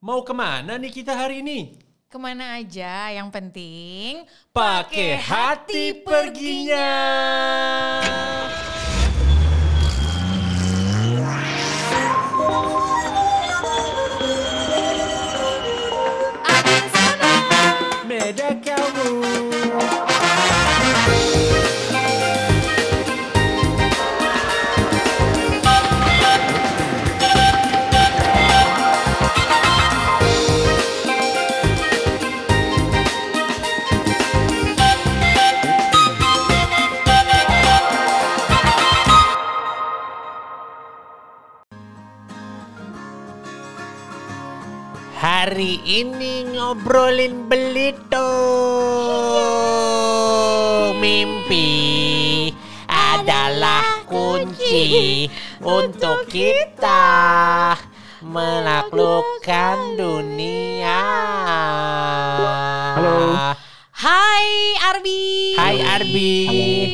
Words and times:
Mau 0.00 0.24
ke 0.24 0.32
mana 0.32 0.80
nih 0.80 0.88
kita 0.88 1.12
hari 1.12 1.44
ini? 1.44 1.76
Ke 2.08 2.16
mana 2.16 2.56
aja, 2.56 3.12
yang 3.12 3.28
penting 3.28 4.24
Pakai 4.48 5.20
hati 5.20 5.92
perginya. 6.00 6.88
Adin 16.48 16.84
sana. 16.88 17.32
Beda 18.08 18.56
kamu. 18.56 19.08
Hari 45.50 45.82
ini 45.82 46.46
ngobrolin 46.54 47.50
belito. 47.50 48.30
Mimpi 50.94 51.66
adalah 52.86 54.06
kunci 54.06 55.26
untuk 55.58 56.30
kita 56.30 57.02
menaklukkan 58.22 59.98
dunia. 59.98 61.02
Halo. 62.94 63.18
Hai 63.90 64.46
Arbi. 64.86 65.22
Hai 65.58 65.76
Arbi. 65.82 66.30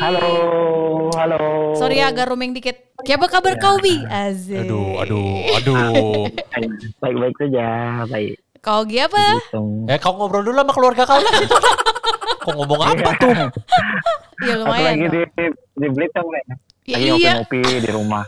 Halo, 0.00 0.32
halo. 1.12 1.76
Sorry 1.76 2.00
agak 2.00 2.32
roaming 2.32 2.56
dikit. 2.56 2.96
Apa 3.04 3.28
kabar 3.28 3.60
kau 3.60 3.76
Bi? 3.84 4.00
Aduh, 4.00 5.04
aduh, 5.04 5.44
aduh. 5.60 6.24
Baik-baik 7.04 7.36
saja, 7.36 8.00
baik. 8.08 8.45
Kau 8.66 8.82
Gi 8.82 8.98
apa? 8.98 9.38
Hitung. 9.38 9.86
Eh, 9.86 9.94
kau 9.96 10.12
ngobrol 10.12 10.42
dulu 10.42 10.58
sama 10.58 10.72
keluarga 10.72 11.02
kau 11.04 11.16
lah. 11.16 11.34
Kau 12.42 12.54
ngomong 12.54 12.78
apa 12.78 13.10
tuh? 13.16 13.30
Ya 14.40 14.54
Aku 14.54 14.70
lagi 14.70 14.86
lumayan. 14.86 14.94
di, 15.04 15.20
dong. 15.34 15.50
di 15.72 15.86
Belitung 15.88 16.28
nih. 16.28 16.44
Ya, 16.84 16.94
Lagi 16.94 17.06
iya. 17.16 17.32
ngopi-ngopi 17.42 17.60
di 17.80 17.90
rumah. 17.90 18.24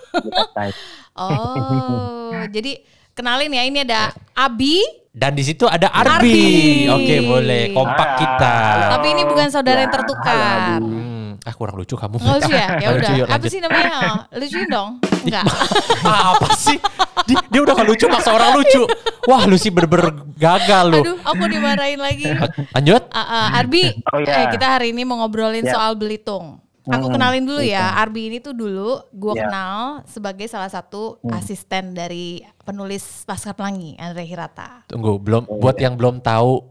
di. 0.53 0.75
Oh, 1.19 2.31
jadi 2.47 2.79
kenalin 3.11 3.51
ya 3.51 3.63
ini 3.65 3.83
ada 3.83 4.15
Abi, 4.33 4.79
Dan 5.11 5.35
di 5.35 5.43
situ 5.43 5.67
ada 5.67 5.91
Arbi. 5.91 6.15
Arbi. 6.15 6.47
Oke, 6.89 7.15
boleh. 7.21 7.63
Kompak 7.73 8.07
Ah, 8.07 8.15
kita. 8.17 8.55
halo. 8.55 8.87
tapi 8.95 9.07
ini 9.09 9.23
bukan 9.25 9.49
saudara 9.49 9.77
Ya, 9.77 9.83
yang 9.83 9.93
tertukar. 9.93 10.79
Hmm, 10.79 11.18
ah 11.49 11.55
kurang 11.57 11.81
lucu 11.81 11.97
kamu. 11.97 12.21
Oh 12.21 12.37
lucu 12.37 12.53
ya? 12.53 12.77
Ya 12.77 12.89
Lucu, 12.93 13.01
udah. 13.01 13.13
yuk, 13.17 13.27
Apa 13.27 13.33
lanjut. 13.35 13.51
sih 13.51 13.61
namanya? 13.61 13.91
Oh, 13.97 14.17
Lucuin 14.37 14.69
dong. 14.69 14.91
Enggak. 15.25 15.45
apa 16.33 16.49
sih? 16.55 16.77
Dia, 17.25 17.37
dia 17.43 17.61
udah 17.61 17.73
gak 17.75 17.89
lucu 17.89 18.05
maksa 18.07 18.31
orang 18.31 18.51
lucu. 18.55 18.83
Wah, 19.25 19.43
lu 19.45 19.57
sih 19.57 19.69
bener-bener 19.69 20.09
gagal 20.35 20.85
lu. 20.87 21.01
Aduh, 21.01 21.17
aku 21.23 21.43
dimarahin 21.47 21.97
lagi. 21.99 22.29
Lanjut. 22.71 23.03
Ah, 23.11 23.21
ah, 23.21 23.59
Arbi, 23.59 23.97
Oh, 24.07 24.19
eh, 24.19 24.25
ya. 24.25 24.49
kita 24.49 24.67
hari 24.69 24.93
ini 24.93 25.03
mau 25.03 25.19
ngobrolin 25.19 25.61
Ya. 25.63 25.73
soal 25.73 25.97
Belitung. 25.97 26.61
Aku 26.85 27.05
Hmm, 27.05 27.15
kenalin 27.15 27.45
dulu 27.45 27.61
ya, 27.61 27.97
Arbi 27.97 28.29
ini 28.29 28.41
tuh 28.41 28.53
dulu 28.53 29.05
gue 29.11 29.33
Ya. 29.35 29.45
kenal 29.45 29.81
sebagai 30.05 30.49
salah 30.49 30.69
satu 30.69 31.21
asisten 31.31 31.93
dari 31.93 32.41
penulis 32.63 33.05
Laskar 33.25 33.53
Pelangi, 33.53 33.93
Andre 33.95 34.25
Hirata. 34.25 34.85
Tunggu, 34.85 35.17
belum 35.17 35.45
buat 35.51 35.77
yang 35.77 35.97
belum 35.97 36.21
tahu 36.21 36.65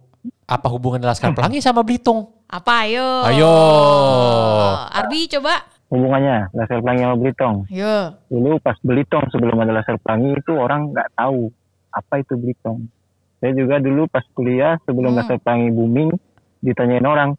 apa 0.44 0.68
hubungan 0.68 1.02
Laskar 1.02 1.34
Pelangi 1.34 1.58
sama 1.60 1.82
Belitung. 1.82 2.34
Apa 2.48 2.88
ayo? 2.88 3.28
Ayo. 3.28 3.54
Arbi 4.88 5.28
coba. 5.28 5.68
Hubungannya 5.88 6.52
Laser 6.52 6.80
Pelangi 6.80 7.04
sama 7.04 7.16
Belitung. 7.16 7.56
Yo. 7.68 7.96
Dulu 8.28 8.60
pas 8.60 8.76
Belitung 8.80 9.24
sebelum 9.28 9.56
ada 9.58 9.72
Laser 9.72 10.00
Pelangi 10.00 10.32
itu 10.32 10.52
orang 10.52 10.92
nggak 10.92 11.12
tahu 11.14 11.52
apa 11.92 12.14
itu 12.20 12.34
Belitung. 12.36 12.88
Saya 13.38 13.52
juga 13.52 13.80
dulu 13.80 14.08
pas 14.08 14.24
kuliah 14.32 14.80
sebelum 14.84 15.12
Hmm. 15.12 15.20
Laser 15.22 15.40
Pelangi 15.40 15.70
booming 15.70 16.12
ditanyain 16.60 17.04
orang, 17.04 17.30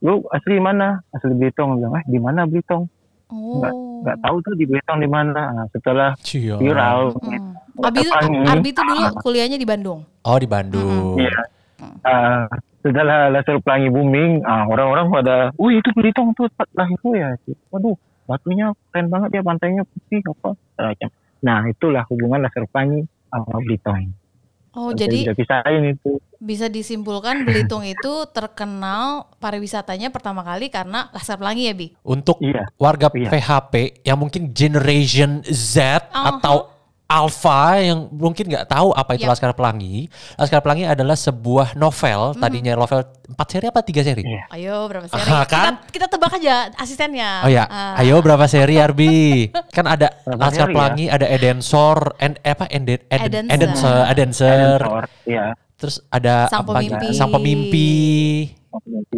lu 0.00 0.24
asli 0.28 0.56
mana? 0.56 1.00
Asli 1.10 1.32
Belitung. 1.32 1.76
Bilang, 1.76 1.96
eh 1.96 2.04
di 2.04 2.18
mana 2.18 2.44
Belitung? 2.44 2.88
Oh. 3.28 3.60
Nggak, 3.60 3.72
nggak 4.02 4.16
tahu 4.18 4.36
tuh 4.42 4.54
di 4.56 4.64
Belitung 4.64 4.98
di 4.98 5.08
mana. 5.08 5.42
Nah, 5.54 5.66
setelah 5.68 6.10
viral, 6.56 7.16
Hmm. 7.16 7.56
Pelangi. 7.80 8.44
Arbi 8.44 8.68
tuh 8.72 8.84
dulu 8.84 9.02
kuliahnya 9.24 9.56
di 9.56 9.64
Bandung. 9.64 10.04
Oh, 10.20 10.36
di 10.36 10.44
Bandung. 10.44 11.16
Iya. 11.16 11.59
Uh, 12.00 12.44
setelah 12.80 13.28
laser 13.28 13.60
pelangi 13.60 13.88
booming, 13.88 14.40
ah, 14.42 14.64
orang-orang 14.64 15.06
pada, 15.10 15.36
wih 15.56 15.78
itu 15.78 15.88
Belitung 15.92 16.32
tuh 16.32 16.48
tempat 16.52 16.68
lahirku 16.74 17.12
ya. 17.12 17.36
Waduh, 17.68 17.96
batunya 18.24 18.72
keren 18.88 19.08
banget 19.08 19.36
ya, 19.36 19.42
pantainya 19.42 19.82
putih 19.84 20.20
apa 20.24 20.50
macam. 20.78 21.08
Nah 21.40 21.58
itulah 21.66 22.04
hubungan 22.08 22.40
laser 22.40 22.64
pelangi 22.68 23.04
sama 23.28 23.56
Belitung. 23.60 24.12
Oh, 24.70 24.94
Saya 24.94 25.10
jadi 25.10 25.18
bisa 25.26 25.34
pisahin 25.34 25.82
itu. 25.82 26.12
bisa 26.38 26.70
disimpulkan 26.70 27.42
Belitung 27.42 27.82
itu 27.82 28.22
terkenal 28.30 29.26
pariwisatanya 29.42 30.14
pertama 30.14 30.46
kali 30.46 30.70
karena 30.70 31.10
Laskar 31.10 31.42
Pelangi 31.42 31.66
ya, 31.66 31.74
Bi? 31.74 31.90
Untuk 32.06 32.38
Iya. 32.38 32.70
warga 32.78 33.10
Iya. 33.10 33.34
PHP 33.34 33.74
yang 34.06 34.22
mungkin 34.22 34.54
generation 34.54 35.42
Z 35.42 36.06
Uh-huh. 36.14 36.38
atau 36.38 36.56
Alpha 37.10 37.74
yang 37.82 38.06
mungkin 38.14 38.46
nggak 38.46 38.70
tahu 38.70 38.94
apa 38.94 39.18
itu 39.18 39.26
Yap. 39.26 39.34
Laskar 39.34 39.50
Pelangi. 39.50 40.06
Laskar 40.38 40.62
Pelangi 40.62 40.86
adalah 40.86 41.18
sebuah 41.18 41.74
novel, 41.74 42.38
tadinya 42.38 42.78
novel 42.78 43.02
4 43.26 43.34
seri 43.50 43.66
apa 43.66 43.82
3 43.82 44.06
seri? 44.06 44.22
Iya. 44.22 44.42
Ayo 44.54 44.86
berapa 44.86 45.10
seri? 45.10 45.26
Ah, 45.26 45.42
kan? 45.42 45.82
Kita, 45.90 45.90
kita 45.90 46.06
tebak 46.06 46.32
aja 46.38 46.70
asistennya. 46.78 47.42
Oh 47.42 47.50
ya, 47.50 47.66
Ah. 47.66 47.98
ayo 47.98 48.22
berapa 48.22 48.46
seri 48.46 48.78
Arbi? 48.78 49.50
kan 49.74 49.90
ada 49.90 50.14
Berapa 50.22 50.38
Laskar 50.38 50.54
seri 50.54 50.70
ya? 50.70 50.76
Pelangi, 50.78 51.04
ada 51.10 51.26
Edensor, 51.26 51.98
and 52.16 52.38
eh, 52.40 52.54
apa 52.54 52.70
Eden, 52.70 53.02
Eden, 53.10 53.44
Edenser. 53.50 53.50
Edenser, 53.50 54.06
Edenser. 54.06 54.54
Edensor, 54.78 55.04
Iya. 55.26 55.44
Terus 55.74 55.96
ada 56.06 56.46
Sang 56.46 56.62
apa? 56.62 56.78
Pemimpi. 56.78 57.06
Sang 57.10 57.30
Pemimpi. 57.34 57.90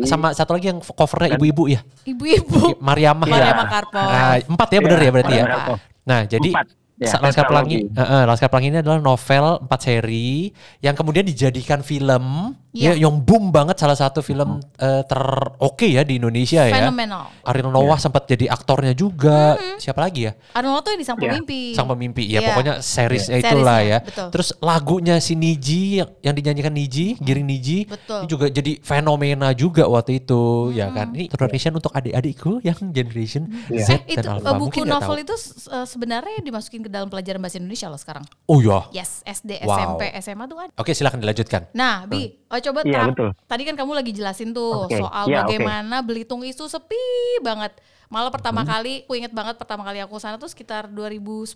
Sama 0.02 0.32
satu 0.32 0.56
lagi 0.56 0.72
yang 0.72 0.81
covernya 0.81 1.36
ibu-ibu 1.36 1.69
ya, 1.69 1.84
Ibu-ibu. 2.08 2.81
Mariamah. 2.81 3.28
Maria 3.28 3.44
ya. 3.44 3.54
Makarpo. 3.54 4.00
Nah, 4.00 4.34
empat 4.41 4.69
ya 4.72 4.81
bener 4.81 4.97
Iya, 4.97 5.04
ya 5.04 5.12
berarti 5.12 5.34
ya. 5.34 5.44
Makarpo. 5.44 5.75
Nah, 6.02 6.20
jadi 6.25 6.50
Empat. 6.50 6.66
Ya, 7.02 7.18
Laskar. 7.18 7.46
Pelangi, 7.46 7.76
eh, 7.84 8.00
eh, 8.00 8.22
Laskar 8.24 8.48
Pelangi 8.48 8.68
ini 8.70 8.78
adalah 8.78 8.98
novel 8.98 9.44
empat 9.60 9.80
seri 9.82 10.50
yang 10.78 10.94
kemudian 10.94 11.24
dijadikan 11.24 11.82
film, 11.82 12.54
Iya. 12.72 12.96
ya, 12.96 13.04
yang 13.04 13.20
boom 13.20 13.52
banget 13.52 13.76
salah 13.76 13.92
satu 13.94 14.24
film 14.24 14.56
eh, 14.78 15.02
teroke 15.04 15.84
ya 15.84 16.00
di 16.02 16.16
Indonesia 16.16 16.64
ya. 16.64 16.72
Fenomenal. 16.80 17.28
Ariel 17.44 17.68
Noah 17.68 17.98
sempat 17.98 18.24
jadi 18.24 18.48
aktornya 18.48 18.94
juga. 18.94 19.58
Siapa 19.76 20.00
lagi 20.00 20.24
ya? 20.24 20.32
Arnold 20.54 20.80
tuh 20.80 20.96
di 20.96 21.04
Sang 21.04 21.18
Iya. 21.18 21.28
Pemimpi. 21.36 21.62
Sang 21.76 21.84
pemimpi. 21.86 22.24
Ya 22.26 22.40
Iya. 22.40 22.48
pokoknya 22.48 22.74
seriesnya 22.80 23.36
Iya. 23.36 23.44
itulah 23.44 23.78
Seriesnya, 23.78 23.92
ya. 23.92 23.98
betul. 24.08 24.28
Terus 24.32 24.48
lagunya 24.58 25.14
si 25.19 25.34
Niji 25.34 26.00
yang, 26.00 26.08
yang 26.22 26.34
dinyanyikan 26.34 26.72
Niji, 26.72 27.19
Giring 27.19 27.44
Niji. 27.44 27.78
Betul. 27.84 28.24
Ini 28.24 28.28
juga 28.28 28.46
jadi 28.48 28.72
fenomena 28.80 29.52
juga 29.52 29.84
waktu 29.84 30.19
itu 30.19 30.42
ya 30.72 30.88
kan. 30.88 31.12
Ini 31.12 31.28
generation 31.28 31.72
untuk 31.76 31.92
adik-adikku 31.92 32.62
yang 32.62 32.76
generation 32.88 33.52
Iya. 33.69 33.84
Z 33.84 33.90
Eh, 33.92 34.16
itu 34.16 34.20
dan 34.20 34.24
eh, 34.24 34.32
Alpha. 34.40 34.50
buku 34.56 34.80
Mungkin 34.80 34.84
novel 34.88 35.16
itu 35.20 35.34
eh, 35.69 35.84
sebenarnya 35.84 36.40
dimasukin 36.40 36.80
ke 36.80 36.90
dalam 36.92 37.08
pelajaran 37.08 37.41
bahasa 37.41 37.56
Indonesia 37.56 37.88
loh 37.88 37.97
sekarang. 37.97 38.25
Oh 38.44 38.60
ya. 38.60 38.84
Yes, 38.92 39.25
SD, 39.25 39.58
Wow. 39.58 39.97
SMP, 39.97 40.03
SMA 40.14 40.44
tuh 40.44 40.58
ada. 40.60 40.72
Oke, 40.76 40.92
silakan 40.92 41.19
dilanjutkan. 41.19 41.72
Nah, 41.72 42.04
Bi, 42.04 42.44
oh, 42.44 42.60
coba 42.60 42.80
Iya, 42.82 42.92
terang- 42.92 43.10
betul. 43.10 43.30
tadi 43.42 43.62
kan 43.64 43.75
kamu 43.75 43.92
lagi 43.94 44.12
jelasin 44.12 44.53
tuh 44.53 44.84
Oke, 44.84 44.98
soal 44.98 45.25
iya, 45.26 45.41
oke. 45.41 45.48
bagaimana 45.48 45.97
Belitung 46.02 46.42
itu 46.42 46.62
sepi 46.64 47.00
banget. 47.41 47.72
Malah 48.06 48.28
Hmm. 48.28 48.36
pertama 48.36 48.60
kali, 48.62 49.02
aku 49.02 49.12
inget 49.14 49.32
banget 49.32 49.56
pertama 49.56 49.82
kali 49.82 49.98
aku 49.98 50.20
sana 50.20 50.36
tuh 50.36 50.47
sekitar 50.47 50.86
2010. 50.86 51.48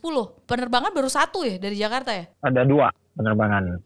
Penerbangan 0.43 0.89
baru 0.91 1.07
satu 1.07 1.45
ya 1.45 1.57
dari 1.57 1.77
Jakarta 1.77 2.11
ya? 2.11 2.25
Ada 2.41 2.65
dua 2.65 2.89
penerbangan. 3.13 3.63
Ada 3.63 3.77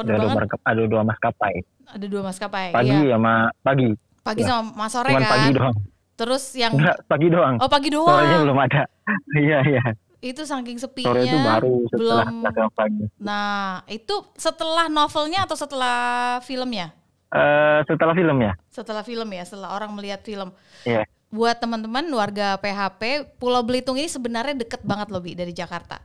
dua, 0.00 0.32
Penerbangan 0.32 0.48
ada 0.64 0.82
dua 0.84 1.02
maskapai. 1.04 1.54
ada 1.86 2.06
dua 2.08 2.22
maskapai. 2.24 2.68
Pagi 2.72 2.90
Iya. 2.90 3.14
sama 3.14 3.34
pagi. 3.60 3.88
Pagi 4.18 4.40
Ya. 4.40 4.48
sama 4.48 4.72
mas 4.74 4.90
sore 4.90 5.12
Cuman 5.12 5.20
kan. 5.20 5.30
pagi 5.30 5.50
doang. 5.52 5.76
Terus 6.14 6.44
yang 6.54 6.72
Enggak, 6.72 6.96
pagi 7.04 7.26
doang. 7.28 7.54
oh 7.58 7.68
pagi 7.68 7.90
Sorenya 7.90 8.24
doang. 8.30 8.42
belum 8.46 8.58
ada. 8.58 8.82
Iya, 9.36 9.58
iya. 9.68 9.82
Itu 10.24 10.42
saking 10.42 10.80
sepinya. 10.80 11.12
Sore 11.12 11.20
itu 11.22 11.36
baru 11.36 11.74
setelah 11.86 12.24
belum. 12.24 12.72
pagi. 12.72 13.04
Nah, 13.18 13.52
itu 13.86 14.14
setelah 14.34 14.88
novelnya 14.88 15.44
atau 15.44 15.52
setelah 15.52 15.98
filmnya? 16.40 16.96
Eh, 17.28 17.84
setelah 17.84 18.14
film 18.14 18.38
ya? 18.40 18.52
Setelah 18.68 19.02
film 19.02 19.28
ya, 19.28 19.44
setelah 19.44 19.70
orang 19.70 19.92
melihat 19.92 20.24
film. 20.24 20.48
Iya. 20.82 21.04
Buat 21.28 21.58
teman-teman 21.58 22.06
warga 22.08 22.56
PHP, 22.56 23.02
Pulau 23.36 23.60
Belitung 23.60 23.94
ini 23.94 24.06
sebenarnya 24.06 24.54
deket 24.56 24.80
banget 24.80 25.10
loh 25.10 25.18
Bi 25.18 25.34
dari 25.34 25.50
Jakarta. 25.50 25.98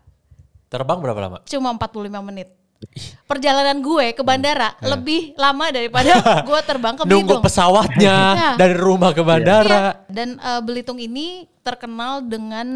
Terbang 0.68 1.00
berapa 1.00 1.19
lama? 1.19 1.38
Cuma 1.45 1.71
45 1.71 2.19
menit. 2.19 2.50
Perjalanan 3.25 3.77
gue 3.77 4.12
ke 4.12 4.24
bandara 4.24 4.71
Hmm. 4.74 4.89
lebih 4.89 5.36
lama 5.36 5.68
daripada 5.68 6.16
gue 6.48 6.60
terbang 6.63 6.95
ke 6.95 7.04
Nunggu 7.04 7.27
Belitung. 7.30 7.44
pesawatnya 7.44 8.18
Iya. 8.33 8.50
dari 8.56 8.74
rumah 8.74 9.12
ke 9.12 9.21
bandara. 9.21 9.68
Iya. 9.69 10.07
Dan 10.07 10.30
eh, 10.36 10.62
Belitung 10.62 10.98
ini 10.98 11.44
terkenal 11.60 12.24
dengan 12.24 12.68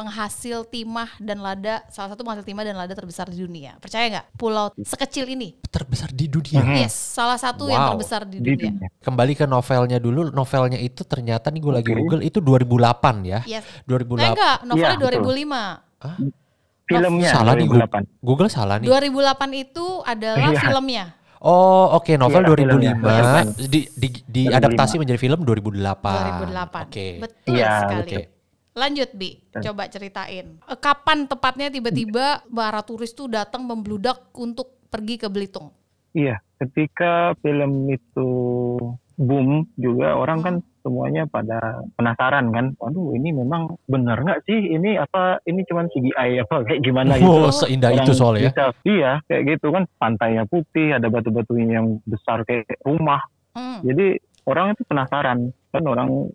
penghasil 0.00 0.64
timah 0.66 1.10
dan 1.16 1.38
lada, 1.38 1.84
salah 1.86 2.08
satu 2.10 2.22
penghasil 2.22 2.42
timah 2.42 2.62
dan 2.62 2.74
lada 2.74 2.90
terbesar 2.90 3.28
di 3.28 3.38
dunia. 3.38 3.76
Percaya 3.76 4.08
nggak? 4.08 4.26
Pulau 4.34 4.72
sekecil 4.76 5.28
ini. 5.28 5.60
Terbesar 5.62 6.08
di 6.10 6.26
dunia. 6.26 6.58
Mhm. 6.58 6.76
Yes, 6.78 6.96
salah 6.96 7.36
satu 7.36 7.66
yang 7.66 7.78
Wow. 7.78 7.90
terbesar 7.94 8.24
di 8.24 8.38
Di 8.38 8.56
dunia. 8.56 8.72
dunia. 8.72 8.88
Kembali 8.98 9.32
ke 9.34 9.44
novelnya 9.44 9.98
dulu. 9.98 10.30
Novelnya 10.30 10.76
itu 10.76 11.04
ternyata 11.04 11.48
nih 11.48 11.60
gue 11.60 11.72
lagi 11.74 11.90
Oke. 11.90 11.98
Google 11.98 12.22
itu 12.22 12.38
2008 12.40 13.22
ya. 13.22 13.40
Yes. 13.44 13.64
2008. 13.84 14.24
Eh 14.24 14.30
enggak, 14.32 14.56
novelnya 14.64 14.96
betul. 14.96 15.10
2005. 15.20 15.62
Filmnya 16.82 17.28
salah 17.30 17.52
nih 17.54 17.64
Google. 17.64 17.86
2008. 17.86 18.02
Google 18.18 18.50
salah 18.50 18.76
nih. 18.76 18.86
2008 18.88 19.50
itu 19.54 19.86
adalah 20.02 20.48
Iya. 20.50 20.60
filmnya. 20.60 21.04
Oh, 21.40 21.96
oke 21.96 22.12
novel 22.14 22.42
Iya, 22.42 22.48
2005 22.52 23.08
filmnya. 23.16 23.42
di 23.64 23.80
di 23.90 24.08
diadaptasi 24.28 25.00
menjadi 25.00 25.16
film 25.16 25.40
2008. 25.40 26.20
2008. 26.42 26.84
Oke. 26.84 27.06
Betul 27.18 27.54
Iya, 27.54 27.70
sekali. 27.80 28.02
oke. 28.02 28.18
Lanjut 28.80 29.10
Bi, 29.12 29.36
coba 29.52 29.84
ceritain. 29.86 30.56
Eh, 30.56 30.78
Kapan 30.78 31.28
tepatnya 31.28 31.68
tiba-tiba 31.68 32.40
para 32.46 32.80
turis 32.80 33.12
tuh 33.12 33.28
datang 33.28 33.62
membludak 33.62 34.32
untuk 34.32 34.80
pergi 34.88 35.20
ke 35.20 35.28
Belitung? 35.28 35.68
Iya, 36.10 36.40
ketika 36.56 37.36
film 37.38 37.86
itu 37.86 38.28
boom 39.14 39.68
juga 39.76 40.16
orang 40.16 40.40
kan 40.40 40.54
semuanya 40.80 41.28
pada 41.28 41.60
penasaran 41.92 42.48
kan. 42.48 42.72
Waduh, 42.74 43.12
ini 43.12 43.30
memang 43.30 43.76
benar 43.84 44.16
nggak 44.18 44.42
sih? 44.42 44.56
Ini 44.72 44.96
apa? 44.96 45.44
Ini 45.44 45.60
cuman 45.62 45.86
CGI 45.86 46.40
apa 46.40 46.64
kayak 46.64 46.80
gimana 46.80 47.20
gitu? 47.20 47.28
Oh, 47.28 47.52
seindah 47.52 47.92
Orang 47.92 48.00
itu 48.02 48.12
soalnya. 48.16 48.40
ya. 48.40 48.50
bisa- 48.50 48.74
iya, 48.82 49.12
kayak 49.22 49.42
gitu 49.46 49.66
kan. 49.70 49.84
Pantainya 49.94 50.48
putih, 50.48 50.96
ada 50.96 51.06
batu-batunya 51.06 51.78
yang 51.78 52.00
besar 52.02 52.42
kayak 52.42 52.64
rumah. 52.80 53.20
Hmm, 53.52 53.84
Jadi 53.84 54.16
orang 54.48 54.72
itu 54.72 54.82
penasaran 54.82 55.38
kan 55.68 55.82
orang 55.84 56.32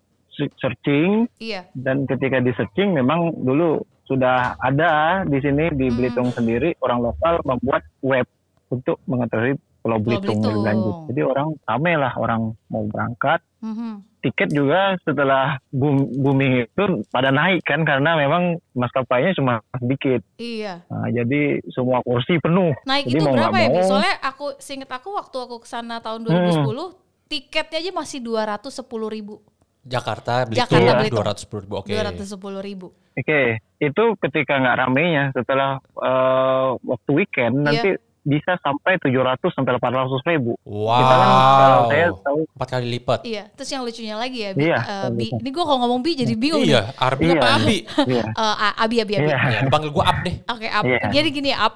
searching 0.56 1.26
iya. 1.38 1.66
dan 1.74 2.04
ketika 2.04 2.38
di 2.38 2.52
searching 2.52 2.92
memang 2.92 3.32
dulu 3.38 3.78
sudah 4.04 4.54
ada 4.58 4.92
di 5.24 5.40
sini 5.40 5.72
di 5.72 5.88
Hmm. 5.88 5.96
Belitung 5.96 6.30
sendiri 6.30 6.78
orang 6.78 7.02
lokal 7.02 7.42
membuat 7.42 7.82
web 8.00 8.28
untuk 8.68 9.02
mengetahui 9.06 9.56
Pulau 9.78 10.02
Belitung 10.02 10.42
lebih 10.42 10.66
lanjut. 10.66 10.96
Jadi 11.10 11.22
orang 11.22 11.48
rame 11.62 11.94
lah 11.94 12.14
orang 12.16 12.42
mau 12.66 12.84
berangkat. 12.84 13.38
Mhm. 13.62 14.02
Tiket 14.20 14.50
juga 14.50 14.98
setelah 15.00 15.62
boom- 15.70 16.10
booming 16.12 16.66
itu 16.66 16.84
pada 17.08 17.30
naik 17.30 17.62
kan 17.62 17.86
karena 17.86 18.18
memang 18.18 18.58
maskapainya 18.74 19.38
cuma 19.38 19.62
sedikit. 19.76 20.26
Iya. 20.36 20.82
Nah, 20.90 21.06
jadi 21.08 21.62
semua 21.70 22.02
kursi 22.02 22.42
penuh. 22.42 22.74
Naik 22.84 23.06
Jadi 23.06 23.14
itu 23.16 23.22
mau 23.24 23.38
berapa 23.38 23.58
ya 23.60 23.70
mau- 23.70 23.86
Soalnya 23.86 24.16
aku 24.24 24.46
seinget 24.58 24.90
aku 24.90 25.10
waktu 25.14 25.38
aku 25.38 25.62
ke 25.62 25.68
sana 25.68 26.02
tahun 26.02 26.26
Hmm. 26.26 26.34
2010 26.34 26.98
tiketnya 27.26 27.78
aja 27.80 27.92
masih 27.92 28.20
210 28.20 28.82
ribu. 29.08 29.38
Jakarta 29.86 30.44
Belitung 30.44 30.66
Jakarta, 30.66 30.82
Iya. 30.82 30.94
Belitung. 31.00 31.24
210 31.24 31.62
ribu. 31.62 31.74
Oke. 31.78 31.94
210 31.94 32.60
ribu. 32.60 32.88
Oke, 33.16 33.42
itu 33.80 34.04
ketika 34.20 34.54
nggak 34.58 34.78
ramenya 34.78 35.24
setelah 35.32 35.78
eh, 35.80 36.68
waktu 36.82 37.10
weekend 37.14 37.54
Iya. 37.56 37.64
nanti 37.64 37.90
bisa 38.26 38.58
sampai 38.58 38.98
700 38.98 39.54
sampai 39.54 39.78
800 39.78 40.18
ribu. 40.26 40.58
Wow. 40.66 40.98
Kita 40.98 41.14
kan 41.14 41.30
kalau 41.30 41.82
saya 41.86 42.08
tahu 42.18 42.40
Empat 42.58 42.70
kali 42.74 42.88
lipat. 42.90 43.20
Iya, 43.22 43.44
terus 43.54 43.70
yang 43.70 43.86
lucunya 43.86 44.16
lagi 44.18 44.40
ya, 44.42 44.52
Bi. 44.52 44.66
Iya, 44.66 44.78
eh, 44.82 45.10
Bi. 45.14 45.28
Ini 45.30 45.50
gue 45.54 45.62
kalau 45.62 45.80
ngomong 45.86 46.02
Bi 46.02 46.18
jadi 46.18 46.34
bingung 46.34 46.66
nih. 46.66 46.74
Iya, 46.74 46.82
Arbi 46.98 47.22
Iya. 47.22 47.38
apa 47.38 47.48
Abi? 47.54 47.78
Iya. 48.10 48.24
Eh, 48.26 48.56
A- 48.58 48.76
Abi, 48.82 48.96
Abi, 48.98 49.14
Abi. 49.14 49.30
Iya. 49.30 49.38
Ya, 49.38 49.60
panggil 49.70 49.90
gua 49.94 50.04
Ab 50.10 50.18
deh. 50.26 50.36
Oke, 50.42 50.66
up. 50.66 50.84
Iya. 50.84 51.00
Jadi 51.14 51.30
gini, 51.30 51.52
up. 51.54 51.74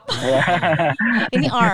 Ini 1.37 1.47
R. 1.47 1.71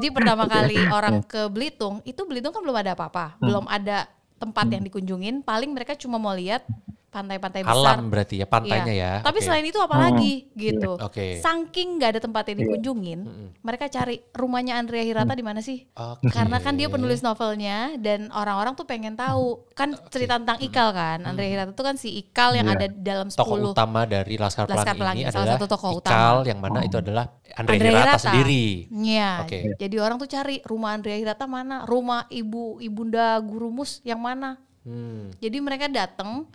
Jadi 0.00 0.06
pertama 0.08 0.44
kali 0.48 0.76
orang 0.88 1.20
ke 1.20 1.46
Belitung, 1.46 2.00
itu 2.02 2.24
Belitung 2.24 2.56
kan 2.56 2.64
belum 2.64 2.76
ada 2.76 2.96
apa-apa. 2.96 3.36
Hmm. 3.36 3.44
Belum 3.44 3.64
ada 3.68 4.08
tempat 4.42 4.66
yang 4.66 4.82
dikunjungin. 4.82 5.46
Paling 5.46 5.70
mereka 5.70 5.94
cuma 5.94 6.18
mau 6.18 6.34
lihat 6.34 6.66
pantai-pantai 7.12 7.60
besar. 7.60 7.76
Alam 7.76 8.08
berarti 8.08 8.40
ya, 8.40 8.46
pantainya 8.48 8.88
Iya. 8.88 9.12
ya. 9.12 9.12
Tapi 9.20 9.38
Oke. 9.38 9.44
selain 9.44 9.66
itu 9.68 9.76
apa 9.76 9.96
lagi 10.00 10.48
gitu. 10.56 10.96
Oke. 10.96 11.36
Saking 11.38 12.00
nggak 12.00 12.10
ada 12.16 12.20
tempat 12.20 12.48
yang 12.48 12.58
dikunjungin, 12.64 13.20
mereka 13.60 13.86
cari 13.86 14.24
rumahnya 14.32 14.80
Andrea 14.80 15.04
Hirata 15.04 15.36
di 15.36 15.44
mana 15.44 15.60
sih? 15.60 15.84
Oke. 15.92 16.32
Karena 16.32 16.56
kan 16.56 16.72
dia 16.72 16.88
penulis 16.88 17.20
novelnya 17.20 18.00
dan 18.00 18.32
orang-orang 18.32 18.72
tuh 18.72 18.88
pengen 18.88 19.12
tahu. 19.12 19.60
Kan 19.72 19.92
cerita 20.08 20.40
tentang 20.40 20.56
Ikal 20.58 20.88
kan. 20.90 21.20
Andrea 21.22 21.52
Hirata 21.52 21.76
tuh 21.76 21.84
kan 21.84 22.00
si 22.00 22.08
Ikal 22.16 22.56
yang 22.56 22.66
Iya. 22.66 22.80
ada 22.80 22.86
dalam 22.88 23.28
10 23.28 23.36
tokoh 23.36 23.76
utama 23.76 24.00
dari 24.02 24.34
Laskar 24.34 24.64
Pelangi, 24.64 24.80
Laskar 24.80 24.96
Pelangi, 24.96 25.20
ini 25.20 25.28
salah 25.28 25.44
adalah 25.44 25.58
satu 25.60 25.66
tokoh 25.68 25.90
Ikal 25.92 26.00
utama. 26.00 26.48
yang 26.48 26.58
mana 26.58 26.78
itu 26.80 26.96
adalah 26.96 27.24
Andre, 27.52 27.76
Andrea 27.76 27.90
Hirata, 27.92 28.08
Hirata. 28.08 28.24
sendiri. 28.24 28.64
Iya. 28.88 29.30
Oke. 29.44 29.58
Jadi 29.76 29.96
orang 30.00 30.16
tuh 30.16 30.24
cari 30.26 30.56
rumah 30.64 30.96
Andrea 30.96 31.20
Hirata 31.20 31.44
mana, 31.44 31.84
rumah 31.84 32.24
ibu 32.32 32.80
ibunda 32.80 33.36
Guru 33.38 33.68
Mus 33.68 34.00
yang 34.00 34.16
mana. 34.16 34.56
Hmm. 34.82 35.28
Jadi 35.36 35.60
mereka 35.60 35.86
datang, 35.86 36.48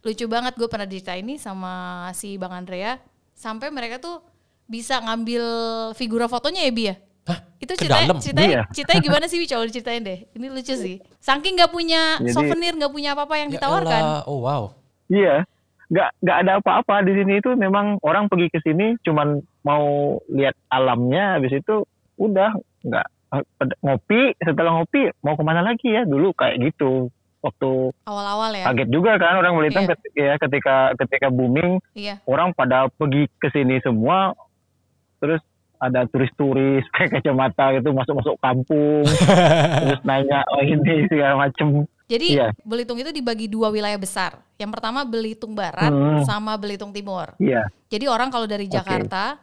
lucu 0.00 0.24
banget 0.26 0.54
gue 0.54 0.68
pernah 0.68 0.86
cerita 0.86 1.12
ini 1.12 1.36
sama 1.36 1.72
si 2.12 2.38
Bang 2.38 2.54
Andrea, 2.54 2.96
sampai 3.34 3.68
mereka 3.68 3.98
tuh 3.98 4.22
bisa 4.64 5.00
ngambil 5.00 5.42
figura 5.92 6.26
fotonya 6.26 6.62
ya 6.62 6.72
Bi 6.72 6.84
ya? 6.86 6.96
Hah? 7.24 7.38
Itu 7.60 7.72
ceritanya, 7.74 8.16
ceritanya, 8.16 8.48
Iya. 8.48 8.62
ceritanya 8.72 9.00
gimana 9.02 9.24
sih 9.26 9.36
Bi? 9.36 9.44
Coba 9.44 9.64
diceritain 9.64 10.00
deh. 10.00 10.18
Ini 10.32 10.46
lucu 10.48 10.72
sih. 10.72 10.96
Saking 11.18 11.56
nggak 11.56 11.72
punya 11.72 12.16
Jadi- 12.20 12.32
souvenir, 12.32 12.72
nggak 12.72 12.92
punya 12.92 13.12
apa-apa 13.12 13.34
yang 13.36 13.48
Ya 13.52 13.54
ditawarkan. 13.60 14.00
elah, 14.00 14.22
Oh 14.24 14.40
wow. 14.40 14.72
Iya, 15.08 15.44
nggak 15.88 16.08
nggak 16.20 16.36
ada 16.42 16.52
apa-apa 16.60 16.94
di 17.00 17.12
sini 17.16 17.40
itu 17.40 17.50
memang 17.52 17.96
orang 18.00 18.28
pergi 18.28 18.48
ke 18.48 18.60
sini 18.60 18.96
cuman 19.02 19.40
mau 19.60 20.16
lihat 20.28 20.52
alamnya, 20.68 21.36
habis 21.36 21.52
itu 21.52 21.84
udah 22.16 22.52
nggak 22.84 23.06
eh, 23.28 23.44
ngopi 23.84 24.32
setelah 24.40 24.72
ngopi 24.74 25.12
mau 25.20 25.36
ke 25.36 25.44
mana 25.44 25.60
lagi 25.60 25.92
ya 25.92 26.08
dulu 26.08 26.32
kayak 26.32 26.60
gitu 26.64 27.12
waktu 27.38 27.70
Awal-awal 28.02 28.50
ya. 28.52 28.64
kaget 28.66 28.88
juga 28.88 29.14
kan 29.14 29.34
orang 29.36 29.54
Belitung 29.54 29.84
Iya. 29.84 29.94
ketika, 29.94 30.18
ya 30.20 30.34
ketika 30.36 30.74
ketika 30.98 31.26
booming 31.28 31.78
Iya. 31.92 32.18
orang 32.24 32.50
pada 32.50 32.90
pergi 32.90 33.30
ke 33.34 33.48
sini 33.48 33.78
semua 33.78 34.34
terus 35.16 35.38
ada 35.76 36.02
turis-turis 36.04 36.82
pakai 36.90 37.08
kacamata 37.12 37.70
gitu 37.72 37.90
masuk-masuk 37.90 38.34
kampung 38.36 39.06
terus 39.82 40.02
nanya 40.02 40.42
oh 40.48 40.60
ini 40.60 41.06
segala 41.06 41.38
macem 41.40 41.86
Jadi 42.06 42.34
Iya. 42.34 42.56
Belitung 42.62 42.96
itu 42.96 43.12
dibagi 43.12 43.46
dua 43.46 43.68
wilayah 43.68 43.94
besar. 43.94 44.40
Yang 44.56 44.70
pertama 44.72 45.04
Belitung 45.04 45.52
Barat 45.52 45.92
Hmm. 45.92 46.24
sama 46.24 46.56
Belitung 46.56 46.88
Timur. 46.88 47.36
iya 47.36 47.68
Jadi 47.86 48.08
orang 48.08 48.28
kalau 48.28 48.48
dari. 48.48 48.64
Jakarta 48.64 49.36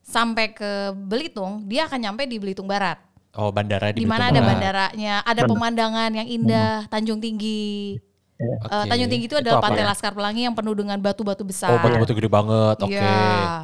sampai 0.00 0.50
ke 0.50 0.70
Belitung, 0.94 1.66
dia 1.66 1.84
akan 1.84 1.98
nyampe 2.00 2.22
di 2.24 2.38
Belitung 2.38 2.66
Barat. 2.66 2.94
Oh 3.32 3.48
bandara 3.48 3.96
di 3.96 4.04
Di 4.04 4.08
mana 4.08 4.28
ada 4.28 4.40
bandaranya, 4.44 5.24
ada 5.24 5.42
pemandangan 5.48 6.10
yang 6.12 6.28
indah, 6.28 6.84
Tanjung 6.92 7.16
Tinggi. 7.16 7.96
Eh, 8.36 8.44
Oke. 8.60 8.90
Tanjung 8.90 9.08
Tinggi 9.08 9.26
itu 9.30 9.36
adalah 9.38 9.62
apa 9.62 9.72
pantai 9.72 9.82
ya? 9.84 9.88
Laskar 9.88 10.12
Pelangi 10.12 10.42
yang 10.44 10.52
penuh 10.52 10.74
dengan 10.76 10.98
batu-batu 11.00 11.40
besar. 11.46 11.72
Oh 11.72 11.78
batu-batu 11.80 12.12
gede 12.12 12.28
banget. 12.28 12.76
Oke. 12.82 12.92
Iya, 12.92 13.22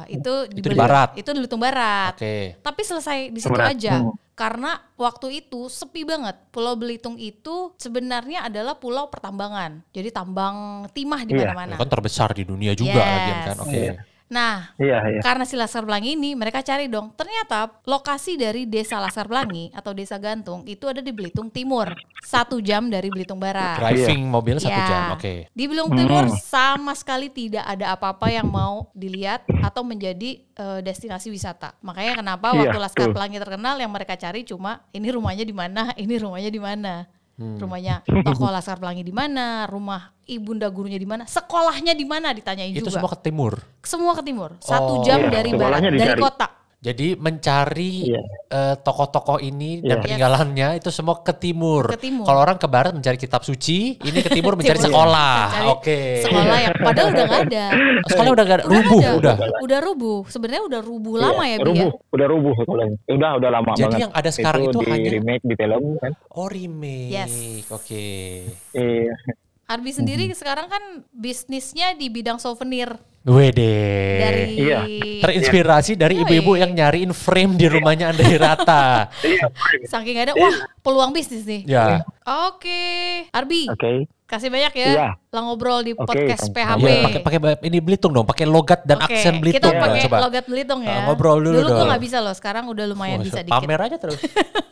itu 0.09 0.33
di, 0.49 0.59
Itu 0.63 0.67
di 0.71 0.77
barat. 0.77 1.09
Itu 1.13 1.29
di 1.35 1.39
Belitung 1.43 1.61
Barat. 1.61 2.15
Oke. 2.17 2.57
Tapi 2.63 2.81
selesai 2.81 3.17
di 3.29 3.39
situ 3.43 3.53
Barat. 3.53 3.75
aja. 3.77 3.93
Hmm. 4.07 4.15
Karena 4.33 4.79
waktu 4.95 5.43
itu 5.43 5.67
sepi 5.67 6.07
banget. 6.07 6.39
Pulau 6.49 6.79
Belitung 6.79 7.19
itu 7.19 7.75
sebenarnya 7.75 8.47
adalah 8.47 8.79
pulau 8.79 9.11
pertambangan. 9.11 9.83
Jadi 9.91 10.09
tambang 10.09 10.87
timah 10.95 11.27
di 11.27 11.35
Iya. 11.35 11.51
mana-mana. 11.51 11.75
Kan 11.75 11.91
terbesar 11.91 12.31
di 12.31 12.47
dunia 12.47 12.71
juga 12.71 13.03
Yes. 13.03 13.11
lagian 13.11 13.39
kan. 13.43 13.57
Oke. 13.67 13.75
Iya. 13.75 13.93
Nah, 14.29 14.77
iya 14.77 15.01
iya 15.09 15.21
karena 15.25 15.41
si 15.41 15.57
Laskar 15.57 15.81
Pelangi 15.81 16.13
ini 16.13 16.37
mereka 16.37 16.61
cari 16.61 16.85
dong. 16.85 17.09
Ternyata 17.17 17.81
lokasi 17.81 18.37
dari 18.37 18.69
desa 18.69 19.01
Laskar 19.01 19.25
Pelangi 19.25 19.73
atau 19.73 19.89
desa 19.89 20.21
Gantung 20.21 20.61
itu 20.69 20.85
ada 20.85 21.01
di 21.01 21.09
Belitung 21.09 21.49
Timur. 21.49 21.89
Satu 22.21 22.61
jam 22.61 22.93
dari 22.93 23.09
Belitung 23.09 23.41
Barat. 23.41 23.81
Driving 23.81 24.29
mobil 24.29 24.61
satu 24.61 24.69
Ya. 24.69 24.85
jam. 24.85 25.03
Oke. 25.17 25.49
Di 25.49 25.63
Belitung 25.65 25.97
Timur 25.97 26.29
Hmm. 26.29 26.37
sama 26.37 26.93
sekali 26.93 27.33
tidak 27.33 27.65
ada 27.65 27.97
apa-apa 27.97 28.29
yang 28.29 28.45
mau 28.45 28.93
dilihat 28.93 29.49
atau 29.65 29.81
menjadi 29.81 30.45
eh, 30.59 30.83
destinasi 30.83 31.31
wisata. 31.31 31.71
Makanya 31.79 32.19
kenapa 32.19 32.51
Iya, 32.51 32.67
waktu 32.67 32.77
Laskar 32.77 33.07
betul. 33.09 33.15
Pelangi 33.15 33.37
terkenal 33.39 33.79
yang 33.79 33.89
mereka 33.89 34.13
cari 34.13 34.43
cuma 34.43 34.83
ini 34.91 35.07
rumahnya 35.07 35.41
di 35.41 35.55
mana, 35.55 35.89
ini 35.95 36.19
rumahnya 36.19 36.51
di 36.51 36.61
mana. 36.61 37.07
Hmm. 37.39 37.55
Rumahnya 37.55 38.03
tokoh 38.03 38.51
Laskar 38.51 38.83
Pelangi 38.83 38.99
di 38.99 39.15
mana, 39.15 39.63
rumah 39.63 40.11
ibunda 40.27 40.67
gurunya 40.67 40.99
di 40.99 41.07
mana, 41.07 41.23
sekolahnya 41.23 41.95
di 41.95 42.03
mana 42.03 42.35
ditanyain 42.35 42.75
Itu 42.75 42.85
juga. 42.85 42.99
semua 42.99 43.09
ke 43.15 43.19
timur. 43.23 43.53
Semua 43.79 44.11
ke 44.11 44.23
timur. 44.27 44.49
Satu 44.59 44.99
Oh. 44.99 45.03
jam 45.07 45.23
Iya, 45.23 45.31
dari 45.31 45.49
barat, 45.55 45.79
dari 45.87 46.19
kota. 46.19 46.58
Jadi 46.79 47.11
mencari 47.13 48.07
Iya. 48.07 48.23
eh, 48.47 48.75
tokoh-tokoh 48.77 49.37
ini 49.37 49.83
dan 49.83 49.99
Iya. 49.99 50.01
peninggalannya 50.01 50.69
itu 50.75 50.87
semua 50.89 51.19
ke 51.19 51.35
timur. 51.35 51.83
Ke 51.85 51.99
timur. 51.99 52.23
Kalau 52.23 52.39
orang 52.39 52.55
ke 52.55 52.65
barat 52.65 52.95
mencari 52.95 53.13
kitab 53.13 53.43
suci, 53.43 53.99
ini 53.99 54.17
ke 54.17 54.31
timur 54.31 54.55
mencari 54.57 54.79
Timur. 54.79 54.87
sekolah. 54.87 55.35
Oke. 55.69 56.23
Sekolah 56.23 56.57
yang 56.57 56.75
padahal 56.79 57.07
udah 57.09 57.25
nggak 57.25 57.43
ada. 57.45 57.65
Sekolah 58.05 58.29
udah 58.31 58.45
gak 58.45 58.59
Udah 58.59 58.69
rubuh 58.71 59.01
ada. 59.01 59.11
udah. 59.13 59.35
Udah 59.59 59.79
rubuh. 59.81 60.19
Sebenarnya 60.25 60.63
udah 60.65 60.81
rubuh 60.81 61.15
lama 61.15 61.43
ya, 61.43 61.57
Bi 61.57 61.59
ya? 61.59 61.67
rubuh 61.67 61.89
udah 62.09 62.27
rubuh 62.27 62.51
sekolahnya 62.55 62.97
udah 63.09 63.29
udah 63.35 63.49
lama 63.51 63.71
Jadi 63.71 63.83
banget 63.85 63.99
yang 63.99 64.11
ada 64.15 64.29
sekarang 64.31 64.61
itu 64.65 64.79
di 64.79 64.87
hanya- 64.87 65.11
remake 65.11 65.43
di 65.43 65.55
film 65.55 65.83
kan 65.97 66.11
Oh 66.31 66.47
remake. 66.47 67.11
Yes. 67.11 67.33
Oke. 67.69 68.07
iya 68.71 69.13
Arbi 69.67 69.91
sendiri 69.91 70.25
sekarang 70.31 70.65
kan 70.65 70.81
bisnisnya 71.11 71.93
di 71.93 72.07
bidang 72.07 72.39
souvenir 72.39 72.95
Wede. 73.27 73.75
dari 74.19 74.43
Iya. 74.55 74.79
Terinspirasi 75.19 75.99
dari 75.99 76.15
Yoi. 76.15 76.23
ibu-ibu 76.23 76.55
yang 76.55 76.71
nyariin 76.71 77.11
frame 77.11 77.59
di 77.59 77.67
rumahnya 77.67 78.15
Andre 78.15 78.35
Rata. 78.39 79.11
saking 79.91 80.17
ada 80.23 80.31
wah 80.39 80.55
peluang 80.79 81.11
bisnis 81.11 81.43
nih. 81.43 81.67
ya. 81.67 82.03
Oke, 82.29 82.81
Arbi, 83.31 83.65
Oke. 83.65 84.05
kasih 84.23 84.47
banyak 84.47 84.73
ya. 84.75 84.87
Iya. 84.87 85.09
Lah 85.29 85.41
ngobrol 85.41 85.81
di 85.81 85.93
Oke, 85.93 86.05
podcast. 86.05 86.49
PHP. 86.49 86.81
Iya, 86.83 87.01
pakai 87.03 87.21
pakai 87.23 87.39
ini 87.63 87.77
Belitung 87.79 88.09
dong, 88.11 88.21
pakai 88.23 88.45
logat 88.45 88.81
dan 88.81 88.97
Oke, 88.99 89.13
aksen 89.13 89.37
Belitung. 89.37 89.65
Kita 89.65 89.77
pakai 89.79 89.99
coba. 90.05 90.17
logat 90.21 90.45
Belitung 90.45 90.81
ya. 90.81 90.93
Ah, 90.95 91.01
ngobrol 91.05 91.37
dulu 91.39 91.53
Dulu 91.55 91.65
gue 91.67 91.73
dong. 91.75 91.89
nggak 91.89 92.01
bisa 92.01 92.17
loh, 92.19 92.33
sekarang 92.33 92.65
udah 92.65 92.85
lumayan 92.85 93.17
Oh, 93.17 93.25
bisa 93.25 93.41
dikit. 93.41 93.53
Pamer 93.55 93.81
aja 93.81 93.97
terus. 93.97 94.21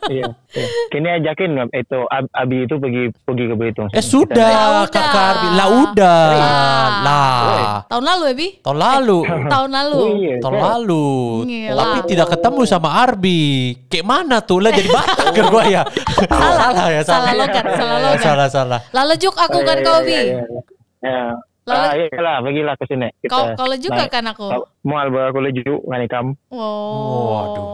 Iya. 0.08 0.24
iya. 0.56 0.68
Kini 0.88 1.04
ajakin 1.20 1.50
itu 1.68 2.00
Ab- 2.08 2.32
Abi 2.32 2.64
itu 2.64 2.80
pergi 2.80 3.12
pergi 3.22 3.44
ke 3.44 3.54
Belitung. 3.54 3.88
eh 3.92 4.00
sudah, 4.00 4.32
udah. 4.80 4.88
Kak 4.88 5.04
Kak 5.04 5.24
Arbi. 5.28 5.48
Lah 5.52 5.68
udah. 5.68 6.24
Ah. 6.32 6.88
Lah. 7.04 7.68
Tahun 7.84 8.04
lalu 8.06 8.22
ya, 8.24 8.34
Bi? 8.34 8.48
Tahun 8.58 8.78
lalu. 8.80 9.18
Tahun 9.28 9.68
lalu. 9.68 9.98
Oh, 10.00 10.08
iya. 10.16 10.34
Tahun 10.40 10.56
lalu. 10.56 11.06
Tapi 11.76 11.98
tidak 12.08 12.28
ketemu 12.32 12.60
sama 12.64 12.88
Arbi. 12.96 13.40
Kayak 13.84 14.06
mana 14.08 14.40
tuh? 14.40 14.64
Lah 14.64 14.72
jadi 14.72 14.88
Batak 14.88 15.26
ke 15.28 15.42
gua 15.44 15.62
ya. 15.68 15.82
salah 16.24 16.88
ya, 16.88 17.00
Salah 17.04 17.32
logat, 17.48 17.64
salah 17.74 17.98
logat. 18.04 18.20
Salah, 18.20 18.48
salah. 18.52 18.80
Lalu 18.92 19.14
juk 19.16 19.34
aku 19.34 19.58
kan 19.64 19.76
kau, 19.80 19.98
Bi. 20.04 20.20
Lalu- 21.68 21.84
Ah, 21.84 21.94
iya 21.94 22.18
lah, 22.18 22.36
pergilah 22.40 22.74
ke 22.74 22.84
sini. 22.86 23.08
Kita 23.18 23.30
Kau 23.30 23.44
kalau 23.54 23.76
juga 23.76 24.02
naik- 24.02 24.10
kan 24.10 24.24
aku. 24.26 24.46
Mau 24.82 24.96
alba 24.96 25.28
aku 25.28 25.38
leju 25.40 25.74
ngani 25.84 26.06
kam. 26.06 26.26
Oh. 26.48 27.28
Waduh. 27.30 27.66